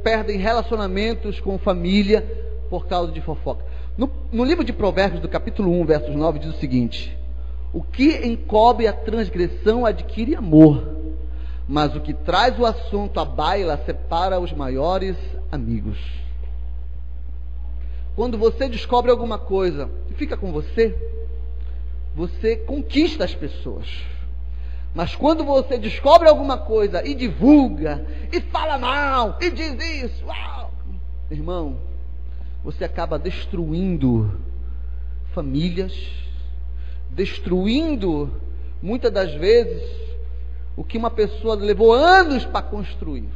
perdem 0.02 0.38
relacionamentos 0.38 1.40
com 1.40 1.58
família 1.58 2.22
por 2.68 2.86
causa 2.86 3.12
de 3.12 3.20
fofoca. 3.20 3.64
No, 3.96 4.10
no, 4.32 4.44
livro 4.44 4.64
de 4.64 4.72
Provérbios, 4.72 5.20
do 5.20 5.28
capítulo 5.28 5.72
1, 5.80 5.84
versos 5.84 6.14
9, 6.14 6.38
diz 6.38 6.54
o 6.54 6.58
seguinte: 6.58 7.16
O 7.72 7.82
que 7.82 8.26
encobre 8.26 8.86
a 8.86 8.92
transgressão 8.92 9.84
adquire 9.84 10.34
amor, 10.34 10.96
mas 11.68 11.94
o 11.94 12.00
que 12.00 12.14
traz 12.14 12.58
o 12.58 12.66
assunto 12.66 13.18
à 13.18 13.24
baila 13.24 13.80
separa 13.84 14.40
os 14.40 14.52
maiores 14.52 15.16
amigos. 15.50 15.98
Quando 18.14 18.36
você 18.36 18.68
descobre 18.68 19.10
alguma 19.10 19.38
coisa 19.38 19.88
e 20.10 20.14
fica 20.14 20.36
com 20.36 20.52
você, 20.52 20.94
você 22.14 22.56
conquista 22.56 23.24
as 23.24 23.34
pessoas. 23.34 23.86
Mas 24.94 25.14
quando 25.14 25.44
você 25.44 25.78
descobre 25.78 26.28
alguma 26.28 26.58
coisa 26.58 27.06
e 27.06 27.14
divulga, 27.14 28.04
e 28.32 28.40
fala 28.40 28.76
mal, 28.76 29.38
e 29.40 29.50
diz 29.50 29.72
isso, 30.02 30.24
uau, 30.26 30.72
irmão, 31.30 31.78
você 32.64 32.84
acaba 32.84 33.18
destruindo 33.18 34.40
famílias, 35.32 35.94
destruindo, 37.10 38.32
muitas 38.82 39.12
das 39.12 39.32
vezes, 39.34 40.00
o 40.76 40.84
que 40.84 40.98
uma 40.98 41.10
pessoa 41.10 41.54
levou 41.54 41.92
anos 41.92 42.44
para 42.44 42.62
construir. 42.62 43.28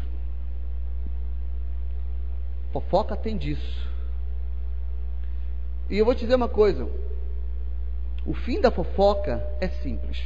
Fofoca 2.73 3.17
tem 3.17 3.37
disso. 3.37 3.89
E 5.89 5.99
eu 5.99 6.05
vou 6.05 6.15
te 6.15 6.23
dizer 6.23 6.35
uma 6.35 6.49
coisa: 6.49 6.89
o 8.27 8.33
fim 8.33 8.61
da 8.61 8.71
fofoca 8.71 9.45
é 9.61 9.69
simples. 9.69 10.19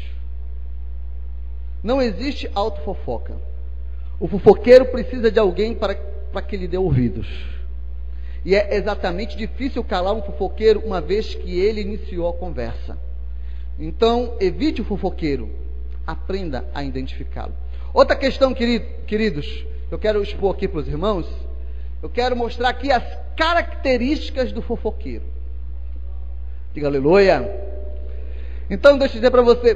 Não 1.82 2.00
existe 2.00 2.50
autofofoca. 2.54 3.36
O 4.20 4.28
fofoqueiro 4.28 4.86
precisa 4.86 5.30
de 5.30 5.38
alguém 5.38 5.74
para, 5.74 5.94
para 6.32 6.42
que 6.42 6.56
lhe 6.56 6.68
dê 6.68 6.76
ouvidos. 6.76 7.28
E 8.44 8.54
é 8.54 8.76
exatamente 8.76 9.36
difícil 9.36 9.82
calar 9.82 10.14
um 10.14 10.22
fofoqueiro 10.22 10.80
uma 10.80 11.00
vez 11.00 11.34
que 11.34 11.58
ele 11.58 11.80
iniciou 11.80 12.28
a 12.28 12.32
conversa. 12.32 12.98
Então, 13.78 14.36
evite 14.40 14.80
o 14.80 14.84
fofoqueiro. 14.84 15.50
Aprenda 16.06 16.64
a 16.74 16.82
identificá-lo. 16.82 17.52
Outra 17.92 18.16
questão, 18.16 18.54
querido, 18.54 18.86
queridos, 19.06 19.64
eu 19.90 19.98
quero 19.98 20.22
expor 20.22 20.54
aqui 20.54 20.66
para 20.66 20.80
os 20.80 20.88
irmãos. 20.88 21.26
Eu 22.02 22.08
quero 22.08 22.36
mostrar 22.36 22.70
aqui 22.70 22.92
as 22.92 23.04
características 23.36 24.52
do 24.52 24.62
fofoqueiro. 24.62 25.24
Diga 26.72 26.86
aleluia. 26.86 27.67
Então, 28.70 28.98
deixa 28.98 29.14
eu 29.14 29.20
dizer 29.20 29.30
para 29.30 29.42
você: 29.42 29.74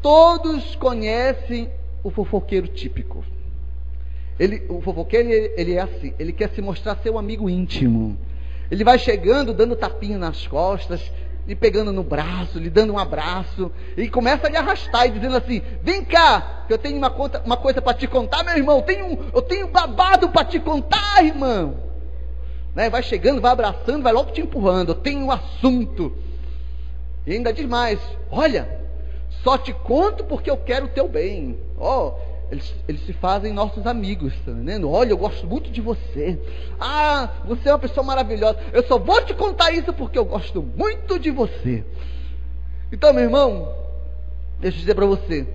Todos 0.00 0.76
conhecem 0.76 1.70
o 2.02 2.10
fofoqueiro 2.10 2.68
típico. 2.68 3.24
Ele, 4.38 4.64
o 4.68 4.80
fofoqueiro, 4.80 5.28
ele, 5.28 5.52
ele 5.56 5.74
é 5.74 5.80
assim, 5.80 6.14
ele 6.18 6.32
quer 6.32 6.50
se 6.50 6.62
mostrar 6.62 6.96
seu 7.02 7.18
amigo 7.18 7.50
íntimo. 7.50 8.16
Ele 8.70 8.84
vai 8.84 8.98
chegando, 8.98 9.52
dando 9.52 9.74
tapinha 9.74 10.18
nas 10.18 10.46
costas, 10.46 11.12
e 11.48 11.54
pegando 11.54 11.92
no 11.92 12.04
braço, 12.04 12.58
lhe 12.58 12.68
dando 12.68 12.92
um 12.92 12.98
abraço, 12.98 13.72
e 13.96 14.08
começa 14.08 14.46
a 14.46 14.50
lhe 14.50 14.56
arrastar 14.56 15.06
e 15.06 15.10
dizendo 15.10 15.36
assim: 15.36 15.62
Vem 15.82 16.04
cá, 16.04 16.64
que 16.66 16.72
eu 16.72 16.78
tenho 16.78 16.96
uma, 16.98 17.10
conta, 17.10 17.42
uma 17.44 17.56
coisa 17.56 17.82
para 17.82 17.96
te 17.96 18.06
contar, 18.06 18.44
meu 18.44 18.56
irmão. 18.56 18.82
Tenho, 18.82 19.18
eu 19.34 19.42
tenho 19.42 19.66
babado 19.68 20.28
para 20.28 20.44
te 20.44 20.60
contar, 20.60 21.24
irmão. 21.24 21.88
Né? 22.74 22.88
Vai 22.88 23.02
chegando, 23.02 23.40
vai 23.40 23.50
abraçando, 23.50 24.02
vai 24.02 24.12
logo 24.12 24.30
te 24.30 24.40
empurrando. 24.40 24.90
Eu 24.90 24.96
tenho 24.96 25.20
um 25.20 25.32
assunto. 25.32 26.14
E 27.26 27.32
ainda 27.32 27.52
diz 27.52 27.66
mais: 27.66 27.98
Olha, 28.30 28.68
só 29.42 29.56
te 29.58 29.72
conto 29.72 30.24
porque 30.24 30.50
eu 30.50 30.56
quero 30.56 30.86
o 30.86 30.90
teu 30.90 31.08
bem. 31.08 31.58
Ó, 31.78 32.08
oh, 32.08 32.28
eles, 32.50 32.74
eles 32.88 33.04
se 33.04 33.12
fazem 33.12 33.52
nossos 33.52 33.86
amigos, 33.86 34.32
tá 34.44 34.52
entendendo? 34.52 34.90
Olha, 34.90 35.10
eu 35.10 35.18
gosto 35.18 35.46
muito 35.46 35.70
de 35.70 35.80
você. 35.80 36.38
Ah, 36.80 37.30
você 37.44 37.68
é 37.68 37.72
uma 37.72 37.78
pessoa 37.78 38.04
maravilhosa. 38.04 38.58
Eu 38.72 38.82
só 38.86 38.98
vou 38.98 39.22
te 39.22 39.34
contar 39.34 39.70
isso 39.72 39.92
porque 39.92 40.18
eu 40.18 40.24
gosto 40.24 40.62
muito 40.62 41.18
de 41.18 41.30
você. 41.30 41.84
Então, 42.90 43.12
meu 43.12 43.24
irmão, 43.24 43.70
deixa 44.58 44.78
eu 44.78 44.80
dizer 44.80 44.94
para 44.94 45.04
você, 45.04 45.46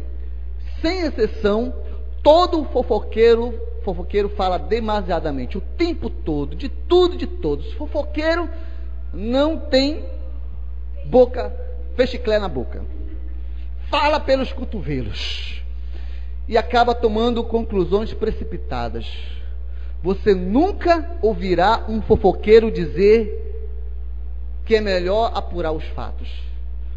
sem 0.82 1.02
exceção, 1.02 1.74
todo 2.22 2.64
fofoqueiro, 2.66 3.60
fofoqueiro 3.84 4.30
fala 4.30 4.60
demasiadamente, 4.60 5.58
o 5.58 5.62
tempo 5.62 6.12
todo, 6.12 6.56
de 6.56 6.70
tudo, 6.70 7.18
de 7.18 7.26
todos. 7.26 7.74
Fofoqueiro 7.74 8.48
não 9.12 9.58
tem 9.58 10.06
boca, 11.06 11.54
fechiclé 11.96 12.40
na 12.40 12.48
boca 12.48 12.94
fala 13.94 14.20
pelos 14.20 14.52
cotovelos 14.52 15.62
e 16.48 16.58
acaba 16.58 16.96
tomando 16.96 17.44
conclusões 17.44 18.12
precipitadas. 18.12 19.06
Você 20.02 20.34
nunca 20.34 21.16
ouvirá 21.22 21.86
um 21.88 22.02
fofoqueiro 22.02 22.72
dizer 22.72 23.40
que 24.66 24.76
é 24.76 24.82
melhor 24.82 25.32
apurar 25.36 25.72
os 25.74 25.86
fatos. 25.90 26.28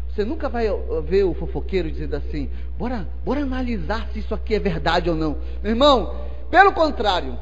Você 0.09 0.25
nunca 0.25 0.49
vai 0.49 0.65
ver 1.03 1.23
o 1.23 1.35
fofoqueiro 1.35 1.91
dizendo 1.91 2.15
assim: 2.15 2.49
bora, 2.79 3.07
bora 3.23 3.41
analisar 3.41 4.09
se 4.11 4.17
isso 4.17 4.33
aqui 4.33 4.55
é 4.55 4.59
verdade 4.59 5.07
ou 5.07 5.15
não. 5.15 5.37
Meu 5.61 5.73
irmão, 5.73 6.25
pelo 6.49 6.73
contrário. 6.73 7.37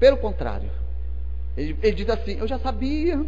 Pelo 0.00 0.16
contrário. 0.16 0.70
Ele, 1.56 1.78
ele 1.80 1.94
diz 1.94 2.10
assim: 2.10 2.36
eu 2.36 2.48
já 2.48 2.58
sabia. 2.58 3.24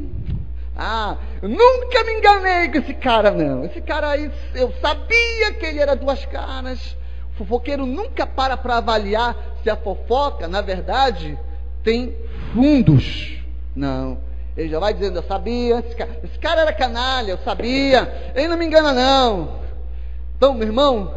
Ah, 0.82 1.18
nunca 1.42 2.04
me 2.04 2.14
enganei 2.14 2.70
com 2.70 2.78
esse 2.78 2.94
cara, 2.94 3.30
não. 3.32 3.66
Esse 3.66 3.82
cara 3.82 4.12
aí, 4.12 4.32
eu 4.54 4.72
sabia 4.80 5.52
que 5.52 5.66
ele 5.66 5.78
era 5.78 5.94
duas 5.94 6.24
caras. 6.24 6.96
O 7.34 7.36
fofoqueiro 7.36 7.84
nunca 7.84 8.26
para 8.26 8.56
para 8.56 8.78
avaliar 8.78 9.36
se 9.62 9.68
a 9.68 9.76
fofoca, 9.76 10.48
na 10.48 10.62
verdade, 10.62 11.38
tem 11.84 12.16
fundos. 12.54 13.42
Não. 13.76 14.20
Ele 14.56 14.70
já 14.70 14.78
vai 14.78 14.94
dizendo, 14.94 15.18
eu 15.18 15.22
sabia, 15.22 15.80
esse 15.80 15.94
cara, 15.94 16.20
esse 16.24 16.38
cara 16.38 16.62
era 16.62 16.72
canalha, 16.72 17.32
eu 17.32 17.38
sabia, 17.44 18.32
ele 18.34 18.48
não 18.48 18.56
me 18.56 18.64
engana, 18.64 18.94
não. 18.94 19.60
Então, 20.34 20.54
meu 20.54 20.66
irmão, 20.66 21.14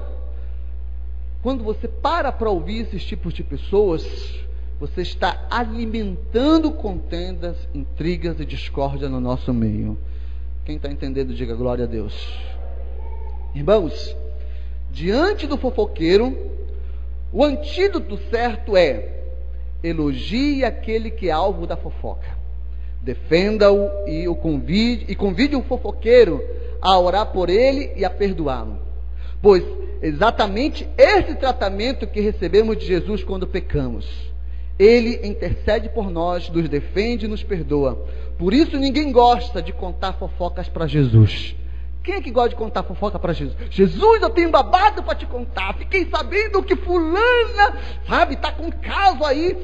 quando 1.42 1.64
você 1.64 1.88
para 1.88 2.34
para 2.34 2.50
ouvir 2.50 2.82
esses 2.82 3.06
tipos 3.06 3.34
de 3.34 3.46
pessoas, 3.46 4.04
você 4.80 5.02
está 5.02 5.46
alimentando 5.50 6.72
contendas, 6.72 7.56
intrigas 7.74 8.40
e 8.40 8.46
discórdia 8.46 9.08
no 9.08 9.20
nosso 9.20 9.54
meio. 9.54 9.98
Quem 10.66 10.78
está 10.78 10.90
entendendo, 10.90 11.34
diga 11.34 11.56
glória 11.56 11.86
a 11.86 11.88
Deus. 11.88 12.14
Irmãos, 13.54 14.16
diante 14.92 15.46
do 15.46 15.58
fofoqueiro, 15.58 16.36
o 17.32 17.44
antídoto 17.44 18.18
certo 18.30 18.76
é 18.76 19.22
elogie 19.84 20.64
aquele 20.64 21.12
que 21.12 21.30
é 21.30 21.32
alvo 21.32 21.68
da 21.68 21.78
fofoca. 21.78 22.38
Defenda-o 23.02 24.08
e 24.08 24.28
o 24.28 24.36
convide 24.36 25.06
e 25.10 25.16
convide 25.16 25.56
o 25.56 25.64
fofoqueiro 25.64 26.42
a 26.82 26.98
orar 26.98 27.28
por 27.28 27.50
ele 27.50 27.92
e 27.96 28.06
a 28.06 28.10
perdoá-lo. 28.10 28.80
Pois 29.42 29.64
exatamente 30.02 30.88
esse 30.98 31.36
tratamento 31.36 32.08
que 32.08 32.22
recebemos 32.22 32.78
de 32.78 32.86
Jesus 32.86 33.24
quando 33.24 33.48
pecamos 33.48 34.33
ele 34.78 35.28
intercede 35.28 35.90
por 35.90 36.10
nós, 36.10 36.50
nos 36.50 36.68
defende 36.68 37.26
e 37.26 37.30
nos 37.30 37.44
perdoa. 37.44 38.06
Por 38.38 38.54
isso 38.54 38.78
ninguém 38.78 39.12
gosta 39.12 39.62
de 39.62 39.72
contar 39.72 40.14
fofocas 40.14 40.68
para 40.68 40.88
Jesus. 40.88 41.56
Quem 42.04 42.16
é 42.16 42.22
que 42.22 42.32
gosta 42.32 42.50
de 42.50 42.56
contar 42.56 42.84
fofoca 42.84 43.18
para 43.18 43.32
Jesus? 43.32 43.56
Jesus, 43.70 44.22
eu 44.22 44.30
tenho 44.30 44.50
babado 44.50 45.04
para 45.04 45.16
te 45.16 45.26
contar. 45.26 45.74
Fiquei 45.76 46.06
sabendo 46.10 46.62
que 46.62 46.76
fulana, 46.76 47.80
sabe, 48.08 48.36
tá 48.36 48.52
com 48.52 48.70
caso 48.70 49.24
aí, 49.24 49.56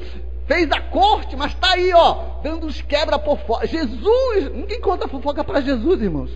fez 0.46 0.70
a 0.70 0.80
corte, 0.80 1.36
mas 1.36 1.52
está 1.52 1.72
aí, 1.72 1.92
ó, 1.92 2.40
dando 2.42 2.66
uns 2.66 2.80
quebra 2.80 3.18
por 3.18 3.38
fora. 3.40 3.66
Jesus, 3.66 4.52
ninguém 4.54 4.80
conta 4.80 5.06
fofoca 5.06 5.44
para 5.44 5.60
Jesus, 5.60 6.00
irmãos. 6.00 6.30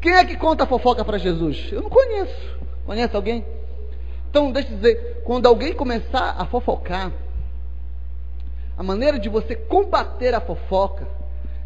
Quem 0.00 0.12
é 0.12 0.24
que 0.24 0.36
conta 0.36 0.64
fofoca 0.64 1.04
para 1.04 1.18
Jesus? 1.18 1.70
Eu 1.72 1.82
não 1.82 1.90
conheço. 1.90 2.56
Conhece 2.86 3.16
alguém? 3.16 3.44
Então, 4.30 4.52
deixa 4.52 4.70
eu 4.70 4.76
dizer, 4.76 5.22
quando 5.24 5.46
alguém 5.46 5.72
começar 5.72 6.36
a 6.38 6.46
fofocar, 6.46 7.10
a 8.78 8.82
maneira 8.84 9.18
de 9.18 9.28
você 9.28 9.56
combater 9.56 10.32
a 10.36 10.40
fofoca 10.40 11.04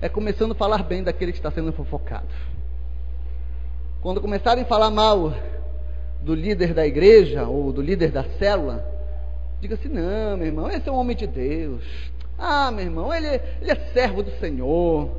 é 0.00 0.08
começando 0.08 0.52
a 0.52 0.54
falar 0.54 0.82
bem 0.82 1.02
daquele 1.02 1.30
que 1.30 1.38
está 1.38 1.50
sendo 1.50 1.70
fofocado. 1.70 2.26
Quando 4.00 4.18
começarem 4.18 4.64
a 4.64 4.66
falar 4.66 4.90
mal 4.90 5.34
do 6.22 6.34
líder 6.34 6.72
da 6.72 6.86
igreja 6.86 7.46
ou 7.46 7.70
do 7.70 7.82
líder 7.82 8.10
da 8.10 8.24
célula, 8.38 8.82
diga 9.60 9.74
assim: 9.74 9.90
não, 9.90 10.38
meu 10.38 10.46
irmão, 10.46 10.70
esse 10.70 10.88
é 10.88 10.92
um 10.92 10.96
homem 10.96 11.14
de 11.14 11.26
Deus. 11.26 11.84
Ah, 12.38 12.70
meu 12.70 12.86
irmão, 12.86 13.12
ele, 13.12 13.28
ele 13.60 13.70
é 13.70 13.76
servo 13.92 14.22
do 14.22 14.30
Senhor. 14.38 15.10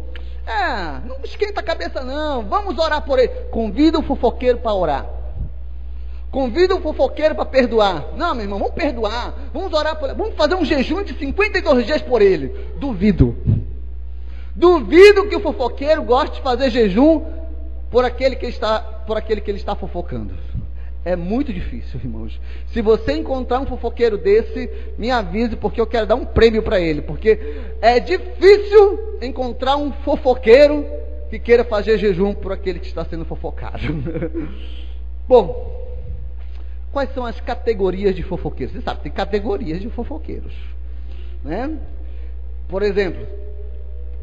É, 0.47 1.07
não 1.07 1.19
esquenta 1.23 1.59
a 1.59 1.63
cabeça 1.63 2.03
não, 2.03 2.41
vamos 2.41 2.75
orar 2.79 3.03
por 3.03 3.19
ele. 3.19 3.29
Convida 3.51 3.99
o 3.99 4.03
fofoqueiro 4.03 4.57
para 4.57 4.73
orar. 4.73 5.22
Convida 6.33 6.73
o 6.73 6.81
fofoqueiro 6.81 7.35
para 7.35 7.45
perdoar. 7.45 8.07
Não, 8.17 8.33
meu 8.33 8.45
irmão, 8.45 8.57
vamos 8.57 8.73
perdoar. 8.73 9.35
Vamos 9.53 9.71
orar 9.71 9.95
por 9.99 10.09
ele. 10.09 10.17
Vamos 10.17 10.33
fazer 10.33 10.55
um 10.55 10.65
jejum 10.65 11.03
de 11.03 11.13
52 11.13 11.85
dias 11.85 12.01
por 12.01 12.23
ele. 12.23 12.47
Duvido. 12.77 13.37
Duvido 14.55 15.27
que 15.29 15.35
o 15.35 15.39
fofoqueiro 15.39 16.01
goste 16.01 16.37
de 16.37 16.41
fazer 16.41 16.71
jejum 16.71 17.23
por 17.91 18.03
aquele 18.03 18.35
que 18.35 18.47
está, 18.47 18.79
por 18.79 19.15
aquele 19.15 19.41
que 19.41 19.51
ele 19.51 19.59
está 19.59 19.75
fofocando. 19.75 20.33
É 21.05 21.15
muito 21.15 21.53
difícil, 21.53 21.99
irmãos. 22.03 22.41
Se 22.69 22.81
você 22.81 23.13
encontrar 23.13 23.59
um 23.59 23.67
fofoqueiro 23.67 24.17
desse, 24.17 24.71
me 24.97 25.11
avise, 25.11 25.55
porque 25.55 25.79
eu 25.79 25.85
quero 25.85 26.07
dar 26.07 26.15
um 26.15 26.25
prêmio 26.25 26.63
para 26.63 26.79
ele. 26.79 27.03
Porque 27.03 27.39
é 27.79 27.99
difícil 27.99 29.19
encontrar 29.21 29.77
um 29.77 29.91
fofoqueiro 29.91 30.83
que 31.29 31.37
queira 31.37 31.63
fazer 31.63 31.99
jejum 31.99 32.33
por 32.33 32.51
aquele 32.51 32.79
que 32.79 32.87
está 32.87 33.05
sendo 33.05 33.23
fofocado. 33.23 33.83
Bom, 35.29 35.82
quais 36.93 37.13
são 37.13 37.25
as 37.25 37.41
categorias 37.41 38.15
de 38.15 38.23
fofoqueiros? 38.23 38.75
Você 38.75 38.81
sabe, 38.81 39.01
tem 39.01 39.11
categorias 39.11 39.81
de 39.81 39.89
fofoqueiros. 39.89 40.53
Né? 41.43 41.77
Por 42.69 42.81
exemplo, 42.81 43.27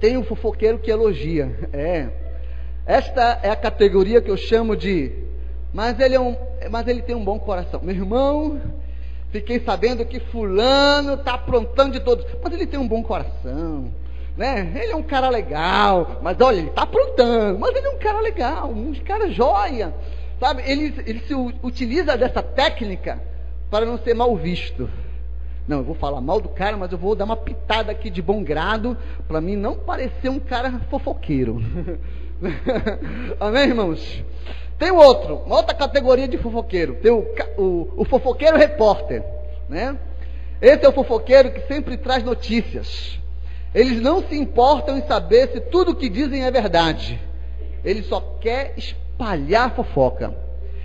tem 0.01 0.17
um 0.17 0.25
fofoqueiro 0.25 0.79
que 0.79 0.91
elogia. 0.91 1.69
É. 1.73 2.09
Esta 2.87 3.41
é 3.43 3.51
a 3.51 3.57
categoria 3.57 4.23
que 4.23 4.31
eu 4.31 4.37
chamo 4.37 4.75
de 4.75 5.29
mas 5.73 5.99
ele, 6.01 6.17
é 6.17 6.21
um, 6.21 6.37
mas 6.71 6.87
ele 6.89 7.03
tem 7.03 7.15
um 7.15 7.25
bom 7.25 7.39
coração. 7.39 7.81
Meu 7.83 7.95
irmão, 7.95 8.61
fiquei 9.31 9.61
sabendo 9.61 10.05
que 10.05 10.19
fulano 10.19 11.15
está 11.15 11.35
aprontando 11.35 11.93
de 11.93 12.01
todos. 12.01 12.27
Mas 12.43 12.53
ele 12.53 12.67
tem 12.67 12.79
um 12.79 12.89
bom 12.89 13.03
coração. 13.03 13.93
Né? 14.37 14.73
Ele 14.83 14.93
é 14.93 14.97
um 14.97 15.03
cara 15.03 15.29
legal. 15.29 16.19
Mas 16.23 16.41
olha, 16.41 16.59
ele 16.59 16.69
está 16.69 16.83
aprontando. 16.83 17.59
Mas 17.59 17.75
ele 17.77 17.87
é 17.87 17.91
um 17.91 17.99
cara 17.99 18.21
legal, 18.21 18.71
um 18.71 18.93
cara 19.05 19.31
joia. 19.31 19.95
Sabe? 20.41 20.63
Ele, 20.65 20.95
ele 21.07 21.21
se 21.21 21.35
utiliza 21.63 22.17
dessa 22.17 22.43
técnica 22.43 23.23
para 23.71 23.85
não 23.85 23.99
ser 23.99 24.15
mal 24.15 24.35
visto. 24.35 24.91
Não, 25.69 25.79
eu 25.79 25.85
vou 25.85 25.95
falar 25.95 26.21
mal 26.21 26.41
do 26.41 26.49
cara, 26.49 26.77
mas 26.77 26.91
eu 26.91 26.99
vou 26.99 27.15
dar 27.15 27.27
uma 27.27 27.37
pitada 27.37 27.93
aqui 27.93 28.11
de 28.11 28.23
bom 28.23 28.43
grado 28.43 28.97
para 29.29 29.41
mim 29.41 29.55
não 29.55 29.77
parecer 29.77 30.31
um 30.31 30.41
cara 30.41 30.81
fofoqueiro. 30.91 31.63
Amém, 33.39 33.65
irmãos? 33.69 34.25
Tem 34.79 34.91
outro, 34.91 35.37
uma 35.45 35.57
outra 35.57 35.75
categoria 35.75 36.27
de 36.27 36.39
fofoqueiro. 36.39 36.95
Tem 36.95 37.13
o, 37.13 37.25
o, 37.59 37.93
o 37.99 38.05
fofoqueiro 38.07 38.57
repórter. 38.57 39.23
Né? 39.69 39.97
Esse 40.61 40.87
é 40.87 40.89
o 40.89 40.93
fofoqueiro 40.93 41.53
que 41.53 41.61
sempre 41.69 41.99
traz 41.99 42.25
notícias. 42.25 43.21
Eles 43.75 44.01
não 44.01 44.27
se 44.27 44.37
importam 44.37 44.97
em 44.97 45.03
saber 45.03 45.51
se 45.53 45.61
tudo 45.61 45.93
o 45.93 45.95
que 45.95 46.09
dizem 46.09 46.45
é 46.45 46.51
verdade. 46.51 47.21
Ele 47.85 48.03
só 48.03 48.21
quer 48.41 48.75
espalhar 49.21 49.75
fofoca. 49.75 50.35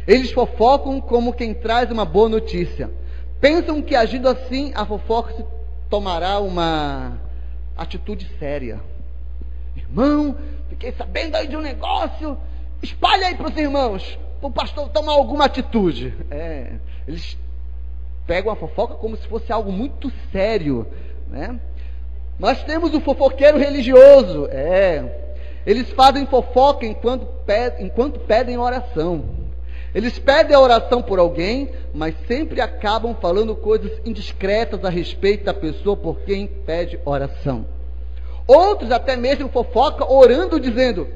Eles 0.07 0.31
fofocam 0.31 0.99
como 0.99 1.33
quem 1.33 1.53
traz 1.53 1.89
uma 1.89 2.05
boa 2.05 2.29
notícia. 2.29 2.91
Pensam 3.39 3.81
que 3.81 3.95
agindo 3.95 4.27
assim, 4.27 4.71
a 4.75 4.85
fofoca 4.85 5.33
se 5.33 5.45
tomará 5.89 6.39
uma 6.39 7.19
atitude 7.77 8.29
séria. 8.37 8.79
Irmão, 9.75 10.35
fiquei 10.69 10.91
sabendo 10.91 11.35
aí 11.35 11.47
de 11.47 11.55
um 11.55 11.61
negócio 11.61 12.37
Espalha 12.85 13.27
aí 13.27 13.35
para 13.35 13.49
os 13.49 13.57
irmãos, 13.57 14.19
para 14.39 14.47
o 14.47 14.51
pastor 14.51 14.89
tomar 14.89 15.13
alguma 15.13 15.45
atitude. 15.45 16.13
É, 16.29 16.73
eles 17.07 17.35
pegam 18.27 18.51
a 18.51 18.55
fofoca 18.55 18.93
como 18.95 19.17
se 19.17 19.27
fosse 19.27 19.51
algo 19.51 19.71
muito 19.71 20.11
sério, 20.31 20.85
né? 21.27 21.59
Nós 22.37 22.63
temos 22.63 22.93
o 22.93 23.01
fofoqueiro 23.01 23.57
religioso, 23.57 24.47
é. 24.51 25.24
Eles 25.65 25.89
fazem 25.91 26.25
fofoca 26.25 26.85
enquanto, 26.85 27.25
pedem, 27.45 27.87
enquanto 27.87 28.19
pedem 28.19 28.57
oração. 28.57 29.25
Eles 29.93 30.19
pedem 30.19 30.55
a 30.55 30.59
oração 30.59 31.01
por 31.01 31.19
alguém, 31.19 31.69
mas 31.93 32.13
sempre 32.27 32.61
acabam 32.61 33.15
falando 33.15 33.55
coisas 33.55 33.91
indiscretas 34.05 34.83
a 34.83 34.89
respeito 34.89 35.45
da 35.45 35.53
pessoa 35.53 35.95
por 35.95 36.19
quem 36.21 36.45
pede 36.47 36.99
oração. 37.05 37.65
Outros 38.45 38.91
até 38.91 39.15
mesmo 39.15 39.49
fofoca 39.49 40.11
orando 40.11 40.59
dizendo: 40.59 41.07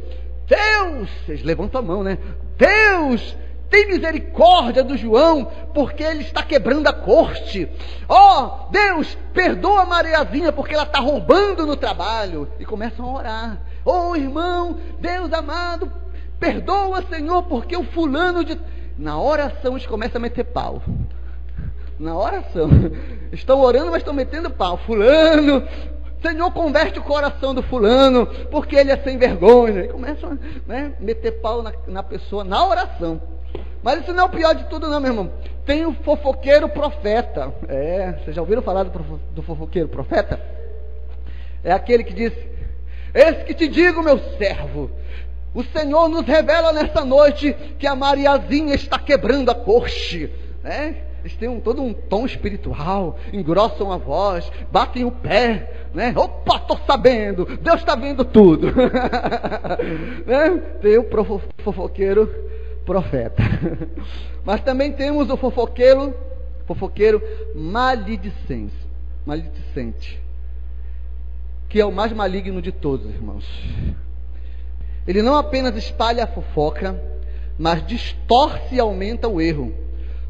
Deus, 0.47 1.09
vocês 1.25 1.43
levantam 1.43 1.79
a 1.81 1.83
mão, 1.83 2.03
né? 2.03 2.17
Deus, 2.57 3.35
tem 3.69 3.87
misericórdia 3.87 4.83
do 4.83 4.97
João, 4.97 5.45
porque 5.73 6.01
ele 6.01 6.21
está 6.21 6.41
quebrando 6.41 6.87
a 6.87 6.93
corte. 6.93 7.69
Ó, 8.07 8.67
oh, 8.67 8.71
Deus, 8.71 9.15
perdoa 9.31 9.81
a 9.81 9.85
Mariazinha, 9.85 10.51
porque 10.51 10.73
ela 10.73 10.83
está 10.83 10.99
roubando 10.99 11.67
no 11.67 11.75
trabalho. 11.75 12.47
E 12.59 12.65
começam 12.65 13.05
a 13.05 13.13
orar. 13.13 13.61
Oh, 13.91 14.15
irmão, 14.15 14.77
Deus 14.99 15.33
amado, 15.33 15.91
perdoa, 16.39 17.01
Senhor, 17.09 17.41
porque 17.43 17.75
o 17.75 17.83
fulano 17.83 18.45
de. 18.45 18.59
Na 18.95 19.19
oração 19.19 19.73
eles 19.73 19.87
começam 19.87 20.19
a 20.19 20.21
meter 20.21 20.43
pau. 20.43 20.83
Na 21.97 22.15
oração. 22.15 22.69
Estão 23.33 23.59
orando, 23.59 23.87
mas 23.87 23.97
estão 23.97 24.13
metendo 24.13 24.51
pau. 24.51 24.77
Fulano, 24.77 25.67
Senhor, 26.21 26.51
converte 26.51 26.99
o 26.99 27.03
coração 27.03 27.55
do 27.55 27.63
fulano, 27.63 28.27
porque 28.51 28.75
ele 28.75 28.91
é 28.91 28.97
sem 28.97 29.17
vergonha. 29.17 29.85
E 29.85 29.87
começam 29.87 30.33
a 30.33 30.37
né, 30.67 30.93
meter 30.99 31.41
pau 31.41 31.63
na, 31.63 31.73
na 31.87 32.03
pessoa 32.03 32.43
na 32.43 32.63
oração. 32.67 33.19
Mas 33.81 34.01
isso 34.01 34.13
não 34.13 34.23
é 34.23 34.25
o 34.27 34.29
pior 34.29 34.53
de 34.53 34.65
tudo, 34.65 34.87
não, 34.87 34.99
meu 34.99 35.11
irmão. 35.11 35.31
Tem 35.65 35.83
o 35.87 35.93
fofoqueiro 35.93 36.69
profeta. 36.69 37.51
É, 37.67 38.11
vocês 38.21 38.35
já 38.35 38.41
ouviram 38.41 38.61
falar 38.61 38.83
do, 38.83 39.19
do 39.33 39.41
fofoqueiro 39.41 39.87
profeta? 39.87 40.39
É 41.63 41.71
aquele 41.71 42.03
que 42.03 42.13
diz: 42.13 42.33
Esse 43.13 43.43
que 43.43 43.53
te 43.53 43.67
digo, 43.67 44.03
meu 44.03 44.19
servo, 44.37 44.89
o 45.53 45.63
Senhor 45.63 46.07
nos 46.09 46.25
revela 46.25 46.71
nessa 46.71 47.03
noite 47.03 47.55
que 47.77 47.87
a 47.87 47.95
Mariazinha 47.95 48.75
está 48.75 48.99
quebrando 48.99 49.49
a 49.49 49.55
corte. 49.55 50.31
Né? 50.63 51.03
Eles 51.21 51.35
têm 51.35 51.49
um, 51.49 51.59
todo 51.59 51.81
um 51.81 51.93
tom 51.93 52.25
espiritual, 52.25 53.17
engrossam 53.33 53.91
a 53.91 53.97
voz, 53.97 54.49
batem 54.71 55.03
o 55.03 55.11
pé, 55.11 55.89
né? 55.93 56.13
Opa, 56.15 56.57
estou 56.57 56.79
sabendo, 56.87 57.45
Deus 57.57 57.79
está 57.79 57.95
vendo 57.95 58.23
tudo. 58.23 58.67
né? 60.25 60.49
Tem 60.81 60.97
o 60.97 61.05
fofoqueiro 61.57 62.29
profeta. 62.85 63.43
Mas 64.45 64.61
também 64.61 64.93
temos 64.93 65.29
o 65.29 65.35
fofoqueiro, 65.35 66.13
fofoqueiro 66.65 67.21
maledicente, 67.53 68.75
maledicente, 69.25 70.21
que 71.69 71.79
é 71.79 71.85
o 71.85 71.91
mais 71.91 72.11
maligno 72.11 72.61
de 72.61 72.71
todos, 72.71 73.09
irmãos. 73.09 73.45
Ele 75.07 75.21
não 75.21 75.37
apenas 75.37 75.77
espalha 75.77 76.25
a 76.25 76.27
fofoca, 76.27 76.99
mas 77.57 77.85
distorce 77.85 78.75
e 78.75 78.79
aumenta 78.79 79.27
o 79.27 79.39
erro 79.39 79.73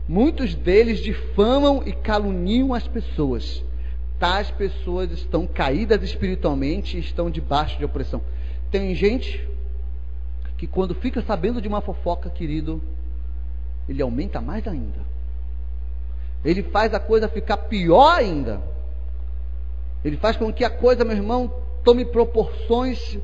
Muitos 0.10 0.56
deles 0.56 1.02
difamam 1.02 1.84
e 1.86 1.94
caluniam 1.94 2.74
as 2.74 2.88
pessoas. 2.88 3.64
Tais 4.18 4.50
pessoas 4.50 5.12
estão 5.12 5.46
caídas 5.46 6.02
espiritualmente 6.02 6.98
e 6.98 7.00
estão 7.00 7.30
debaixo 7.30 7.78
de 7.78 7.86
opressão. 7.86 8.20
Tem 8.72 8.96
gente 8.96 9.48
que 10.58 10.66
quando 10.66 10.96
fica 10.96 11.22
sabendo 11.22 11.62
de 11.62 11.68
uma 11.68 11.80
fofoca, 11.80 12.28
querido, 12.28 12.82
ele 13.88 14.02
aumenta 14.02 14.42
mais 14.42 14.68
ainda. 14.68 14.98
Ele 16.44 16.64
faz 16.64 16.92
a 16.96 17.00
coisa 17.00 17.30
ficar 17.30 17.58
pior 17.58 18.18
ainda. 18.18 18.60
Ele 20.04 20.18
faz 20.18 20.38
com 20.38 20.52
que 20.52 20.64
a 20.64 20.70
coisa, 20.70 21.04
meu 21.04 21.16
irmão, 21.16 21.52
tome 21.84 22.06
proporções 22.06 23.18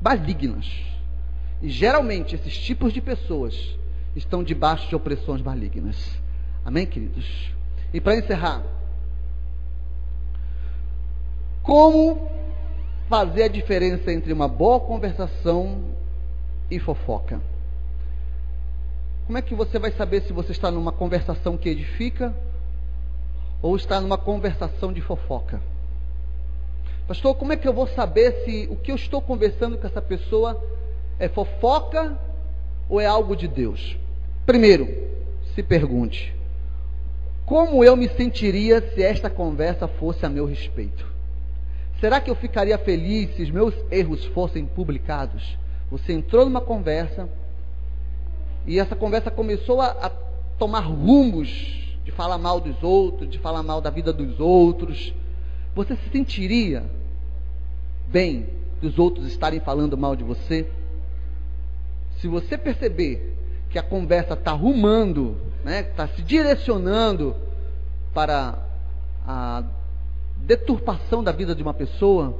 malignas. 0.00 0.66
E 1.62 1.68
geralmente 1.68 2.34
esses 2.34 2.56
tipos 2.58 2.92
de 2.92 3.00
pessoas 3.00 3.76
estão 4.14 4.42
debaixo 4.42 4.88
de 4.88 4.96
opressões 4.96 5.42
malignas. 5.42 5.96
Amém, 6.64 6.86
queridos? 6.86 7.52
E 7.92 8.00
para 8.00 8.16
encerrar, 8.16 8.62
como 11.62 12.30
fazer 13.08 13.44
a 13.44 13.48
diferença 13.48 14.12
entre 14.12 14.32
uma 14.32 14.48
boa 14.48 14.80
conversação 14.80 15.84
e 16.70 16.78
fofoca? 16.78 17.40
Como 19.26 19.38
é 19.38 19.42
que 19.42 19.54
você 19.54 19.78
vai 19.78 19.90
saber 19.90 20.22
se 20.22 20.32
você 20.32 20.52
está 20.52 20.70
numa 20.70 20.92
conversação 20.92 21.56
que 21.56 21.68
edifica 21.68 22.34
ou 23.62 23.76
está 23.76 24.00
numa 24.00 24.18
conversação 24.18 24.92
de 24.92 25.00
fofoca? 25.00 25.60
Pastor, 27.06 27.36
como 27.36 27.52
é 27.52 27.56
que 27.56 27.68
eu 27.68 27.72
vou 27.72 27.86
saber 27.86 28.44
se 28.44 28.66
o 28.70 28.76
que 28.76 28.90
eu 28.90 28.96
estou 28.96 29.22
conversando 29.22 29.78
com 29.78 29.86
essa 29.86 30.02
pessoa 30.02 30.60
é 31.18 31.28
fofoca 31.28 32.18
ou 32.88 33.00
é 33.00 33.06
algo 33.06 33.36
de 33.36 33.46
Deus? 33.46 33.96
Primeiro, 34.44 34.88
se 35.54 35.62
pergunte: 35.62 36.34
como 37.44 37.84
eu 37.84 37.96
me 37.96 38.08
sentiria 38.08 38.80
se 38.92 39.02
esta 39.02 39.30
conversa 39.30 39.86
fosse 39.86 40.26
a 40.26 40.28
meu 40.28 40.46
respeito? 40.46 41.06
Será 42.00 42.20
que 42.20 42.28
eu 42.28 42.34
ficaria 42.34 42.76
feliz 42.76 43.36
se 43.36 43.42
os 43.42 43.50
meus 43.50 43.74
erros 43.90 44.24
fossem 44.26 44.66
publicados? 44.66 45.56
Você 45.90 46.12
entrou 46.12 46.44
numa 46.44 46.60
conversa 46.60 47.28
e 48.66 48.80
essa 48.80 48.96
conversa 48.96 49.30
começou 49.30 49.80
a, 49.80 49.86
a 49.86 50.10
tomar 50.58 50.80
rumos 50.80 51.85
de 52.06 52.12
falar 52.12 52.38
mal 52.38 52.60
dos 52.60 52.80
outros, 52.84 53.28
de 53.28 53.36
falar 53.40 53.64
mal 53.64 53.80
da 53.80 53.90
vida 53.90 54.12
dos 54.12 54.38
outros. 54.38 55.12
Você 55.74 55.96
se 55.96 56.08
sentiria 56.10 56.84
bem 58.06 58.46
dos 58.80 58.96
outros 58.96 59.26
estarem 59.26 59.58
falando 59.58 59.98
mal 59.98 60.14
de 60.14 60.22
você, 60.22 60.70
se 62.20 62.28
você 62.28 62.56
perceber 62.56 63.34
que 63.68 63.78
a 63.78 63.82
conversa 63.82 64.34
está 64.34 64.52
rumando, 64.52 65.36
né, 65.64 65.80
está 65.80 66.06
se 66.08 66.22
direcionando 66.22 67.34
para 68.14 68.56
a 69.26 69.64
deturpação 70.36 71.24
da 71.24 71.32
vida 71.32 71.56
de 71.56 71.62
uma 71.62 71.74
pessoa, 71.74 72.38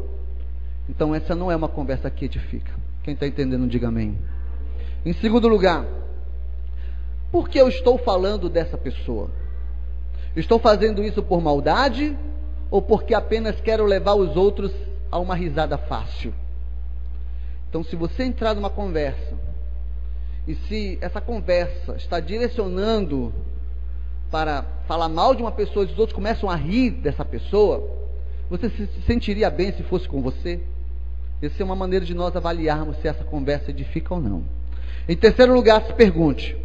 então 0.88 1.12
essa 1.12 1.34
não 1.34 1.50
é 1.50 1.56
uma 1.56 1.68
conversa 1.68 2.08
que 2.08 2.26
edifica. 2.26 2.72
Quem 3.02 3.14
está 3.14 3.26
entendendo, 3.26 3.66
diga 3.66 3.88
amém. 3.88 4.16
Em 5.04 5.12
segundo 5.14 5.48
lugar, 5.48 5.84
por 7.32 7.48
que 7.48 7.58
eu 7.58 7.68
estou 7.68 7.98
falando 7.98 8.48
dessa 8.48 8.78
pessoa? 8.78 9.28
Estou 10.36 10.58
fazendo 10.58 11.02
isso 11.02 11.22
por 11.22 11.40
maldade 11.40 12.14
ou 12.70 12.82
porque 12.82 13.14
apenas 13.14 13.58
quero 13.60 13.86
levar 13.86 14.14
os 14.14 14.36
outros 14.36 14.70
a 15.10 15.18
uma 15.18 15.34
risada 15.34 15.78
fácil? 15.78 16.34
Então, 17.70 17.82
se 17.82 17.96
você 17.96 18.22
entrar 18.22 18.54
numa 18.54 18.68
conversa 18.68 19.34
e 20.46 20.54
se 20.54 20.98
essa 21.00 21.22
conversa 21.22 21.96
está 21.96 22.20
direcionando 22.20 23.32
para 24.30 24.62
falar 24.86 25.08
mal 25.08 25.34
de 25.34 25.42
uma 25.42 25.52
pessoa 25.52 25.86
e 25.86 25.92
os 25.92 25.98
outros 25.98 26.14
começam 26.14 26.50
a 26.50 26.54
rir 26.54 26.90
dessa 26.90 27.24
pessoa, 27.24 27.88
você 28.50 28.68
se 28.68 28.86
sentiria 29.06 29.48
bem 29.48 29.72
se 29.72 29.82
fosse 29.84 30.06
com 30.06 30.20
você? 30.20 30.60
Essa 31.40 31.62
é 31.62 31.64
uma 31.64 31.76
maneira 31.76 32.04
de 32.04 32.14
nós 32.14 32.36
avaliarmos 32.36 32.98
se 32.98 33.08
essa 33.08 33.24
conversa 33.24 33.70
edifica 33.70 34.14
ou 34.14 34.20
não. 34.20 34.44
Em 35.08 35.16
terceiro 35.16 35.54
lugar, 35.54 35.82
se 35.86 35.92
pergunte: 35.94 36.56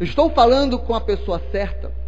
estou 0.00 0.30
falando 0.30 0.78
com 0.78 0.94
a 0.94 1.00
pessoa 1.00 1.40
certa? 1.50 2.03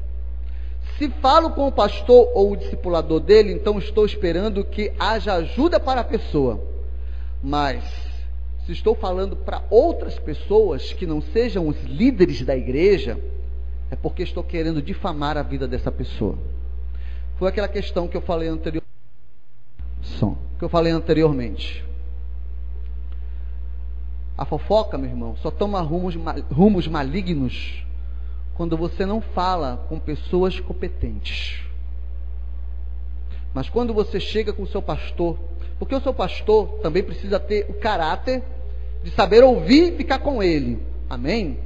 Se 0.99 1.11
falo 1.21 1.51
com 1.51 1.67
o 1.67 1.73
pastor 1.73 2.31
ou 2.35 2.53
o 2.53 2.57
discipulador 2.57 3.21
dele, 3.21 3.53
então 3.53 3.79
estou 3.79 4.07
esperando 4.07 4.65
que 4.65 4.93
haja 4.99 5.35
ajuda 5.35 5.79
para 5.79 6.01
a 6.01 6.05
pessoa. 6.05 6.61
Mas 7.43 7.85
se 8.65 8.73
estou 8.73 8.95
falando 8.95 9.37
para 9.37 9.63
outras 9.71 10.19
pessoas 10.19 10.93
que 10.93 11.07
não 11.07 11.21
sejam 11.21 11.69
os 11.69 11.81
líderes 11.85 12.43
da 12.43 12.57
igreja, 12.57 13.19
é 13.91 13.95
porque 13.95 14.23
estou 14.23 14.43
querendo 14.43 14.83
difamar 14.83 15.37
a 15.37 15.43
vida 15.43 15.69
dessa 15.69 15.93
pessoa. 15.93 16.37
Foi 17.39 17.49
aquela 17.49 17.69
questão 17.69 18.09
que 18.09 18.17
eu 18.17 18.23
falei 18.23 18.49
anteriormente. 18.49 18.87
Som, 20.03 20.37
que 20.59 20.65
eu 20.65 20.69
falei 20.69 20.93
anteriormente. 20.93 21.85
A 24.37 24.45
fofoca, 24.45 24.99
meu 24.99 25.09
irmão, 25.09 25.37
só 25.37 25.51
toma 25.51 25.81
rumos, 25.81 26.15
rumos 26.51 26.89
malignos 26.89 27.86
quando 28.57 28.77
você 28.77 29.05
não 29.05 29.21
fala 29.21 29.85
com 29.89 29.99
pessoas 29.99 30.59
competentes. 30.59 31.63
Mas 33.53 33.69
quando 33.69 33.93
você 33.93 34.19
chega 34.19 34.53
com 34.53 34.63
o 34.63 34.69
seu 34.69 34.83
pastor, 34.83 35.39
porque 35.79 35.95
o 35.95 36.01
seu 36.01 36.15
pastor 36.15 36.79
também 36.83 37.03
precisa 37.03 37.39
ter 37.39 37.67
o 37.69 37.75
caráter 37.75 38.43
de 39.03 39.11
saber 39.11 39.45
ouvir 39.45 39.93
e 39.93 39.97
ficar 39.97 40.19
com 40.19 40.43
ele. 40.43 40.83
Amém? 41.09 41.59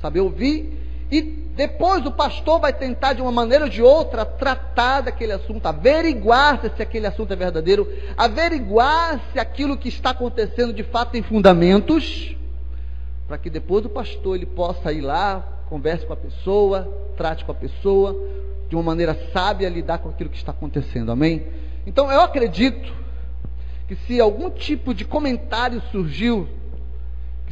Saber 0.00 0.20
ouvir 0.20 0.80
e 1.10 1.22
depois 1.22 2.04
o 2.04 2.10
pastor 2.10 2.60
vai 2.60 2.72
tentar 2.72 3.12
de 3.12 3.22
uma 3.22 3.30
maneira 3.30 3.64
ou 3.64 3.70
de 3.70 3.80
outra 3.80 4.24
tratar 4.24 5.02
daquele 5.02 5.32
assunto, 5.32 5.64
averiguar 5.66 6.60
se 6.60 6.82
aquele 6.82 7.06
assunto 7.06 7.32
é 7.32 7.36
verdadeiro, 7.36 7.90
averiguar 8.16 9.20
se 9.32 9.38
aquilo 9.38 9.76
que 9.76 9.88
está 9.88 10.10
acontecendo 10.10 10.72
de 10.72 10.82
fato 10.82 11.12
tem 11.12 11.22
fundamentos, 11.22 12.34
para 13.28 13.38
que 13.38 13.48
depois 13.48 13.84
o 13.84 13.88
pastor 13.88 14.36
ele 14.36 14.46
possa 14.46 14.92
ir 14.92 15.00
lá, 15.00 15.53
converse 15.74 16.06
com 16.06 16.12
a 16.12 16.16
pessoa, 16.16 16.88
trate 17.16 17.44
com 17.44 17.50
a 17.50 17.54
pessoa 17.54 18.16
de 18.68 18.76
uma 18.76 18.82
maneira 18.84 19.12
sábia 19.32 19.68
lidar 19.68 19.98
com 19.98 20.08
aquilo 20.08 20.30
que 20.30 20.36
está 20.36 20.52
acontecendo. 20.52 21.10
Amém? 21.10 21.48
Então 21.84 22.12
eu 22.12 22.20
acredito 22.20 22.94
que 23.88 23.96
se 23.96 24.20
algum 24.20 24.50
tipo 24.50 24.94
de 24.94 25.04
comentário 25.04 25.82
surgiu 25.90 26.48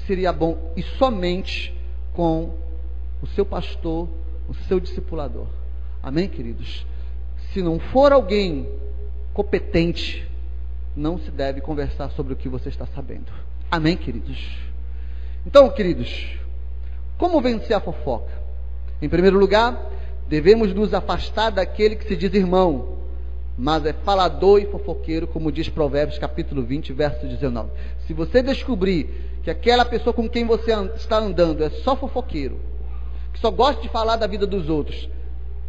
seria 0.06 0.32
bom 0.32 0.72
e 0.76 0.82
somente 0.82 1.74
com 2.12 2.54
o 3.20 3.26
seu 3.26 3.44
pastor, 3.44 4.08
o 4.48 4.54
seu 4.54 4.78
discipulador. 4.78 5.46
Amém, 6.00 6.28
queridos? 6.28 6.86
Se 7.52 7.60
não 7.60 7.80
for 7.80 8.12
alguém 8.12 8.68
competente, 9.34 10.28
não 10.96 11.18
se 11.18 11.30
deve 11.30 11.60
conversar 11.60 12.10
sobre 12.10 12.34
o 12.34 12.36
que 12.36 12.48
você 12.48 12.68
está 12.68 12.86
sabendo. 12.86 13.32
Amém, 13.70 13.96
queridos? 13.96 14.58
Então, 15.44 15.68
queridos, 15.70 16.38
como 17.18 17.40
vencer 17.40 17.76
a 17.76 17.80
fofoca? 17.80 18.32
Em 19.00 19.08
primeiro 19.08 19.38
lugar, 19.38 19.90
devemos 20.28 20.72
nos 20.72 20.94
afastar 20.94 21.50
daquele 21.50 21.96
que 21.96 22.06
se 22.06 22.16
diz 22.16 22.32
irmão, 22.32 22.98
mas 23.56 23.84
é 23.84 23.92
falador 23.92 24.60
e 24.60 24.66
fofoqueiro, 24.66 25.26
como 25.26 25.52
diz 25.52 25.68
Provérbios 25.68 26.18
capítulo 26.18 26.62
20, 26.62 26.92
verso 26.92 27.26
19. 27.26 27.70
Se 28.06 28.12
você 28.12 28.42
descobrir 28.42 29.08
que 29.42 29.50
aquela 29.50 29.84
pessoa 29.84 30.14
com 30.14 30.28
quem 30.28 30.46
você 30.46 30.72
está 30.96 31.18
andando 31.18 31.62
é 31.62 31.70
só 31.70 31.96
fofoqueiro, 31.96 32.58
que 33.32 33.40
só 33.40 33.50
gosta 33.50 33.82
de 33.82 33.88
falar 33.88 34.16
da 34.16 34.26
vida 34.26 34.46
dos 34.46 34.68
outros, 34.68 35.08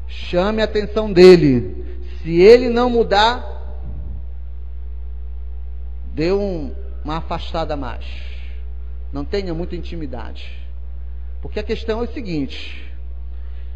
chame 0.08 0.62
a 0.62 0.66
atenção 0.66 1.12
dele. 1.12 2.02
Se 2.22 2.42
ele 2.42 2.70
não 2.70 2.90
mudar, 2.90 3.54
dê 6.14 6.32
um, 6.32 6.74
uma 7.04 7.18
afastada 7.18 7.76
mais. 7.76 8.06
Não 9.12 9.26
tenha 9.26 9.54
muita 9.54 9.76
intimidade. 9.76 10.63
Porque 11.44 11.60
a 11.60 11.64
questão 11.64 12.00
é 12.00 12.04
o 12.04 12.14
seguinte: 12.14 12.90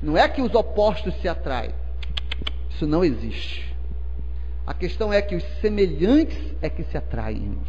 não 0.02 0.18
é 0.18 0.28
que 0.30 0.42
os 0.42 0.56
opostos 0.56 1.14
se 1.22 1.28
atraem. 1.28 1.74
Isso 2.70 2.88
não 2.88 3.04
existe. 3.04 3.76
A 4.66 4.74
questão 4.74 5.12
é 5.12 5.22
que 5.22 5.36
os 5.36 5.44
semelhantes 5.60 6.56
é 6.62 6.70
que 6.70 6.84
se 6.86 6.98
atraem. 6.98 7.60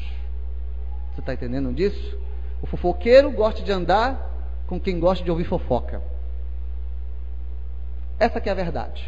Você 1.13 1.21
está 1.21 1.35
entendendo 1.35 1.73
disso? 1.75 2.17
O 2.63 2.67
fofoqueiro 2.67 3.31
gosta 3.33 3.61
de 3.61 3.73
andar 3.73 4.65
com 4.69 4.79
quem 4.79 5.01
gosta 5.01 5.25
de 5.25 5.31
ouvir 5.31 5.45
fofoca. 5.45 6.01
Essa 8.21 8.41
que 8.41 8.49
é 8.49 8.53
a 8.53 8.55
verdade. 8.55 9.05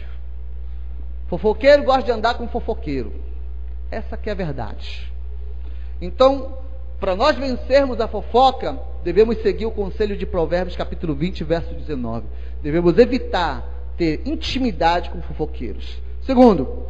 Fofoqueiro 1.29 1.85
gosta 1.85 2.03
de 2.03 2.11
andar 2.11 2.35
com 2.35 2.49
fofoqueiro. 2.49 3.13
Essa 3.93 4.17
que 4.17 4.29
é 4.29 4.33
a 4.33 4.37
verdade. 4.37 5.13
Então, 6.01 6.59
para 7.01 7.17
nós 7.17 7.35
vencermos 7.37 7.99
a 7.99 8.07
fofoca, 8.07 8.79
devemos 9.03 9.41
seguir 9.41 9.65
o 9.65 9.71
conselho 9.71 10.17
de 10.17 10.27
Provérbios, 10.27 10.77
capítulo 10.77 11.15
20, 11.15 11.43
verso 11.45 11.75
19. 11.75 12.27
Devemos 12.63 12.99
evitar 12.99 13.67
ter 13.97 14.21
intimidade 14.27 15.09
com 15.09 15.23
fofoqueiros. 15.23 15.99
Segundo, 16.27 16.87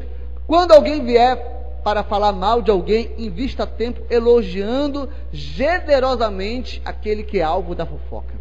quando 0.49 0.73
alguém 0.73 1.05
vier 1.05 1.37
para 1.85 2.03
falar 2.03 2.33
mal 2.33 2.61
de 2.61 2.73
alguém, 2.73 3.13
invista 3.17 3.65
tempo 3.67 4.03
elogiando 4.11 5.09
generosamente 5.33 6.83
aquele 6.85 7.23
que 7.23 7.39
é 7.39 7.43
alvo 7.43 7.75
da 7.75 7.87
fofoca. 7.87 8.35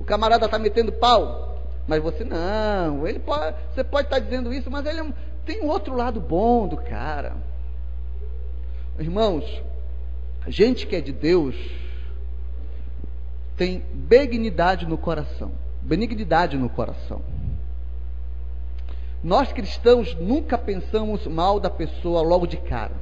O 0.00 0.04
camarada 0.04 0.46
está 0.46 0.58
metendo 0.58 0.90
pau, 0.90 1.58
mas 1.86 2.02
você 2.02 2.24
não. 2.24 3.06
Ele 3.06 3.18
pode, 3.18 3.54
você 3.72 3.84
pode 3.84 4.06
estar 4.06 4.16
tá 4.16 4.22
dizendo 4.22 4.52
isso, 4.52 4.70
mas 4.70 4.86
ele 4.86 5.00
é 5.00 5.06
tem 5.44 5.60
um 5.62 5.68
outro 5.68 5.94
lado 5.94 6.18
bom 6.18 6.66
do 6.66 6.78
cara. 6.78 7.36
Irmãos, 8.98 9.44
a 10.44 10.50
gente 10.50 10.86
que 10.86 10.94
é 10.94 11.00
de 11.00 11.12
Deus 11.12 11.54
tem 13.56 13.82
benignidade 13.92 14.86
no 14.86 14.98
coração, 14.98 15.52
benignidade 15.80 16.56
no 16.58 16.68
coração. 16.68 17.22
Nós 19.22 19.50
cristãos 19.52 20.14
nunca 20.16 20.58
pensamos 20.58 21.26
mal 21.26 21.58
da 21.58 21.70
pessoa 21.70 22.20
logo 22.20 22.46
de 22.46 22.58
cara. 22.58 22.92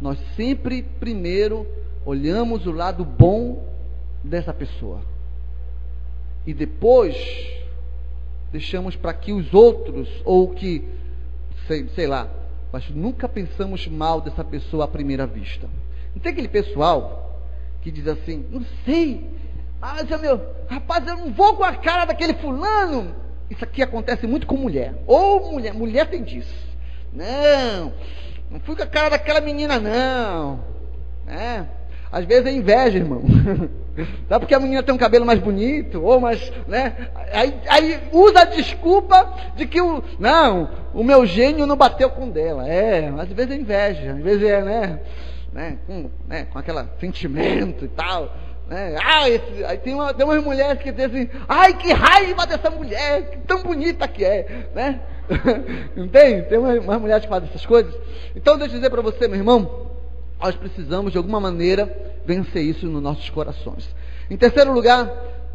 Nós 0.00 0.18
sempre 0.36 0.82
primeiro 0.82 1.66
olhamos 2.06 2.66
o 2.66 2.70
lado 2.70 3.04
bom 3.04 3.68
dessa 4.22 4.54
pessoa. 4.54 5.00
E 6.46 6.54
depois 6.54 7.16
deixamos 8.52 8.94
para 8.94 9.12
que 9.12 9.32
os 9.32 9.52
outros, 9.52 10.08
ou 10.24 10.50
que, 10.50 10.86
sei, 11.66 11.88
sei 11.88 12.06
lá, 12.06 12.28
mas 12.72 12.88
nunca 12.90 13.28
pensamos 13.28 13.86
mal 13.88 14.20
dessa 14.20 14.44
pessoa 14.44 14.84
à 14.84 14.88
primeira 14.88 15.26
vista. 15.26 15.68
Não 16.14 16.20
tem 16.20 16.32
aquele 16.32 16.48
pessoal 16.48 17.40
que 17.82 17.90
diz 17.90 18.06
assim, 18.06 18.44
não 18.50 18.64
sei, 18.84 19.26
mas 19.80 20.08
meu, 20.20 20.40
rapaz, 20.68 21.06
eu 21.06 21.16
não 21.16 21.32
vou 21.32 21.56
com 21.56 21.64
a 21.64 21.74
cara 21.74 22.04
daquele 22.04 22.34
fulano, 22.34 23.14
isso 23.48 23.64
aqui 23.64 23.82
acontece 23.82 24.26
muito 24.26 24.46
com 24.46 24.56
mulher. 24.56 24.94
Ou 25.06 25.52
mulher, 25.52 25.74
mulher 25.74 26.08
tem 26.08 26.22
disso. 26.22 26.68
Não, 27.12 27.92
não 28.50 28.60
fui 28.60 28.76
com 28.76 28.82
a 28.82 28.86
cara 28.86 29.08
daquela 29.08 29.40
menina, 29.40 29.80
não. 29.80 30.60
É. 31.26 31.64
Às 32.12 32.24
vezes 32.24 32.46
é 32.46 32.52
inveja, 32.52 32.98
irmão. 32.98 33.22
Sabe 34.28 34.40
porque 34.40 34.54
a 34.54 34.60
menina 34.60 34.82
tem 34.82 34.94
um 34.94 34.98
cabelo 34.98 35.26
mais 35.26 35.38
bonito, 35.38 36.02
ou 36.02 36.20
mais, 36.20 36.52
né? 36.66 37.08
Aí, 37.32 37.54
aí, 37.68 38.00
usa 38.12 38.40
a 38.40 38.44
desculpa 38.44 39.34
de 39.56 39.66
que 39.66 39.80
o, 39.80 40.02
não, 40.18 40.70
o 40.94 41.02
meu 41.02 41.24
gênio 41.26 41.66
não 41.66 41.76
bateu 41.76 42.10
com 42.10 42.28
dela. 42.28 42.68
É, 42.68 43.08
às 43.18 43.28
vezes 43.28 43.52
é 43.52 43.56
inveja, 43.56 44.12
às 44.12 44.22
vezes 44.22 44.42
é, 44.42 44.62
né? 44.62 45.00
né? 45.52 45.78
Com, 45.86 46.10
né? 46.26 46.46
com 46.52 46.58
aquele 46.58 46.84
sentimento 46.98 47.84
e 47.84 47.88
tal. 47.88 48.32
Né? 48.68 48.96
Ah, 49.04 49.28
esse, 49.28 49.64
aí 49.64 49.78
tem, 49.78 49.94
uma, 49.94 50.14
tem 50.14 50.24
umas 50.24 50.42
mulheres 50.42 50.80
que 50.80 50.92
dizem 50.92 51.22
assim, 51.22 51.30
ai 51.48 51.74
que 51.74 51.92
raiva 51.92 52.46
dessa 52.46 52.70
mulher, 52.70 53.30
que 53.30 53.38
tão 53.38 53.62
bonita 53.62 54.06
que 54.06 54.24
é, 54.24 54.68
né? 54.74 55.00
Não 55.96 56.08
tem? 56.08 56.46
Umas 56.78 57.00
mulheres 57.00 57.24
que 57.24 57.28
fazem 57.28 57.48
essas 57.48 57.66
coisas. 57.66 57.92
Então 58.34 58.56
deixa 58.56 58.74
eu 58.74 58.78
dizer 58.78 58.90
para 58.90 59.02
você, 59.02 59.26
meu 59.26 59.38
irmão, 59.38 59.89
nós 60.40 60.56
precisamos, 60.56 61.12
de 61.12 61.18
alguma 61.18 61.38
maneira, 61.38 61.86
vencer 62.24 62.62
isso 62.62 62.86
nos 62.86 63.02
nossos 63.02 63.28
corações. 63.30 63.88
Em 64.30 64.36
terceiro 64.36 64.72
lugar, 64.72 65.06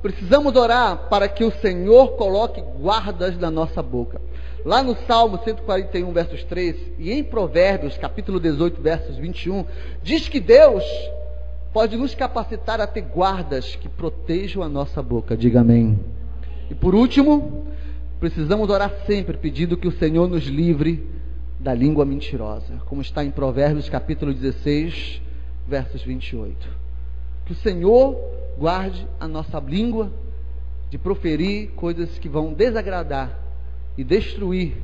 precisamos 0.02 0.56
orar 0.56 1.10
para 1.10 1.28
que 1.28 1.44
o 1.44 1.52
Senhor 1.52 2.10
coloque 2.16 2.62
guardas 2.62 3.38
na 3.38 3.50
nossa 3.50 3.82
boca. 3.82 4.22
Lá 4.64 4.84
no 4.84 4.96
Salmo 5.08 5.40
141, 5.44 6.12
versos 6.12 6.44
3, 6.44 6.76
e 7.00 7.12
em 7.12 7.24
Provérbios, 7.24 7.98
capítulo 7.98 8.40
18, 8.40 8.82
versos 8.82 9.18
21, 9.18 9.66
diz 10.04 10.28
que 10.28 10.40
Deus 10.40 10.84
pode 11.74 11.98
nos 11.98 12.16
capacitar 12.16 12.80
a 12.80 12.88
ter 12.88 13.02
guardas 13.02 13.76
que 13.76 13.90
protejam 13.90 14.64
a 14.64 14.70
nossa 14.70 15.02
boca. 15.04 15.36
Diga 15.36 15.62
amém. 15.62 16.00
E 16.70 16.74
por 16.74 16.96
último, 16.96 17.68
precisamos 18.20 18.70
orar 18.70 18.92
sempre 19.06 19.38
pedindo 19.38 19.78
que 19.78 19.88
o 19.88 19.98
Senhor 19.98 20.28
nos 20.28 20.46
livre 20.46 21.06
da 21.66 21.74
língua 21.74 22.06
mentirosa, 22.06 22.80
como 22.86 23.02
está 23.02 23.26
em 23.26 23.32
Provérbios 23.32 23.90
capítulo 23.90 24.32
16, 24.32 25.20
versos 25.68 26.04
28. 26.04 26.70
Que 27.44 27.54
o 27.54 27.56
Senhor 27.56 28.16
guarde 28.56 29.08
a 29.20 29.28
nossa 29.28 29.60
língua 29.60 30.14
de 30.92 31.00
proferir 31.00 31.72
coisas 31.72 32.20
que 32.20 32.30
vão 32.30 32.54
desagradar 32.54 33.40
e 33.98 34.04
destruir 34.04 34.78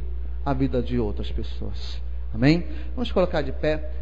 a 0.43 0.55
vida 0.55 0.81
de 0.81 0.97
outras 0.97 1.31
pessoas. 1.31 2.01
Amém? 2.33 2.65
Vamos 2.95 3.11
colocar 3.11 3.43
de 3.43 3.51
pé. 3.51 4.00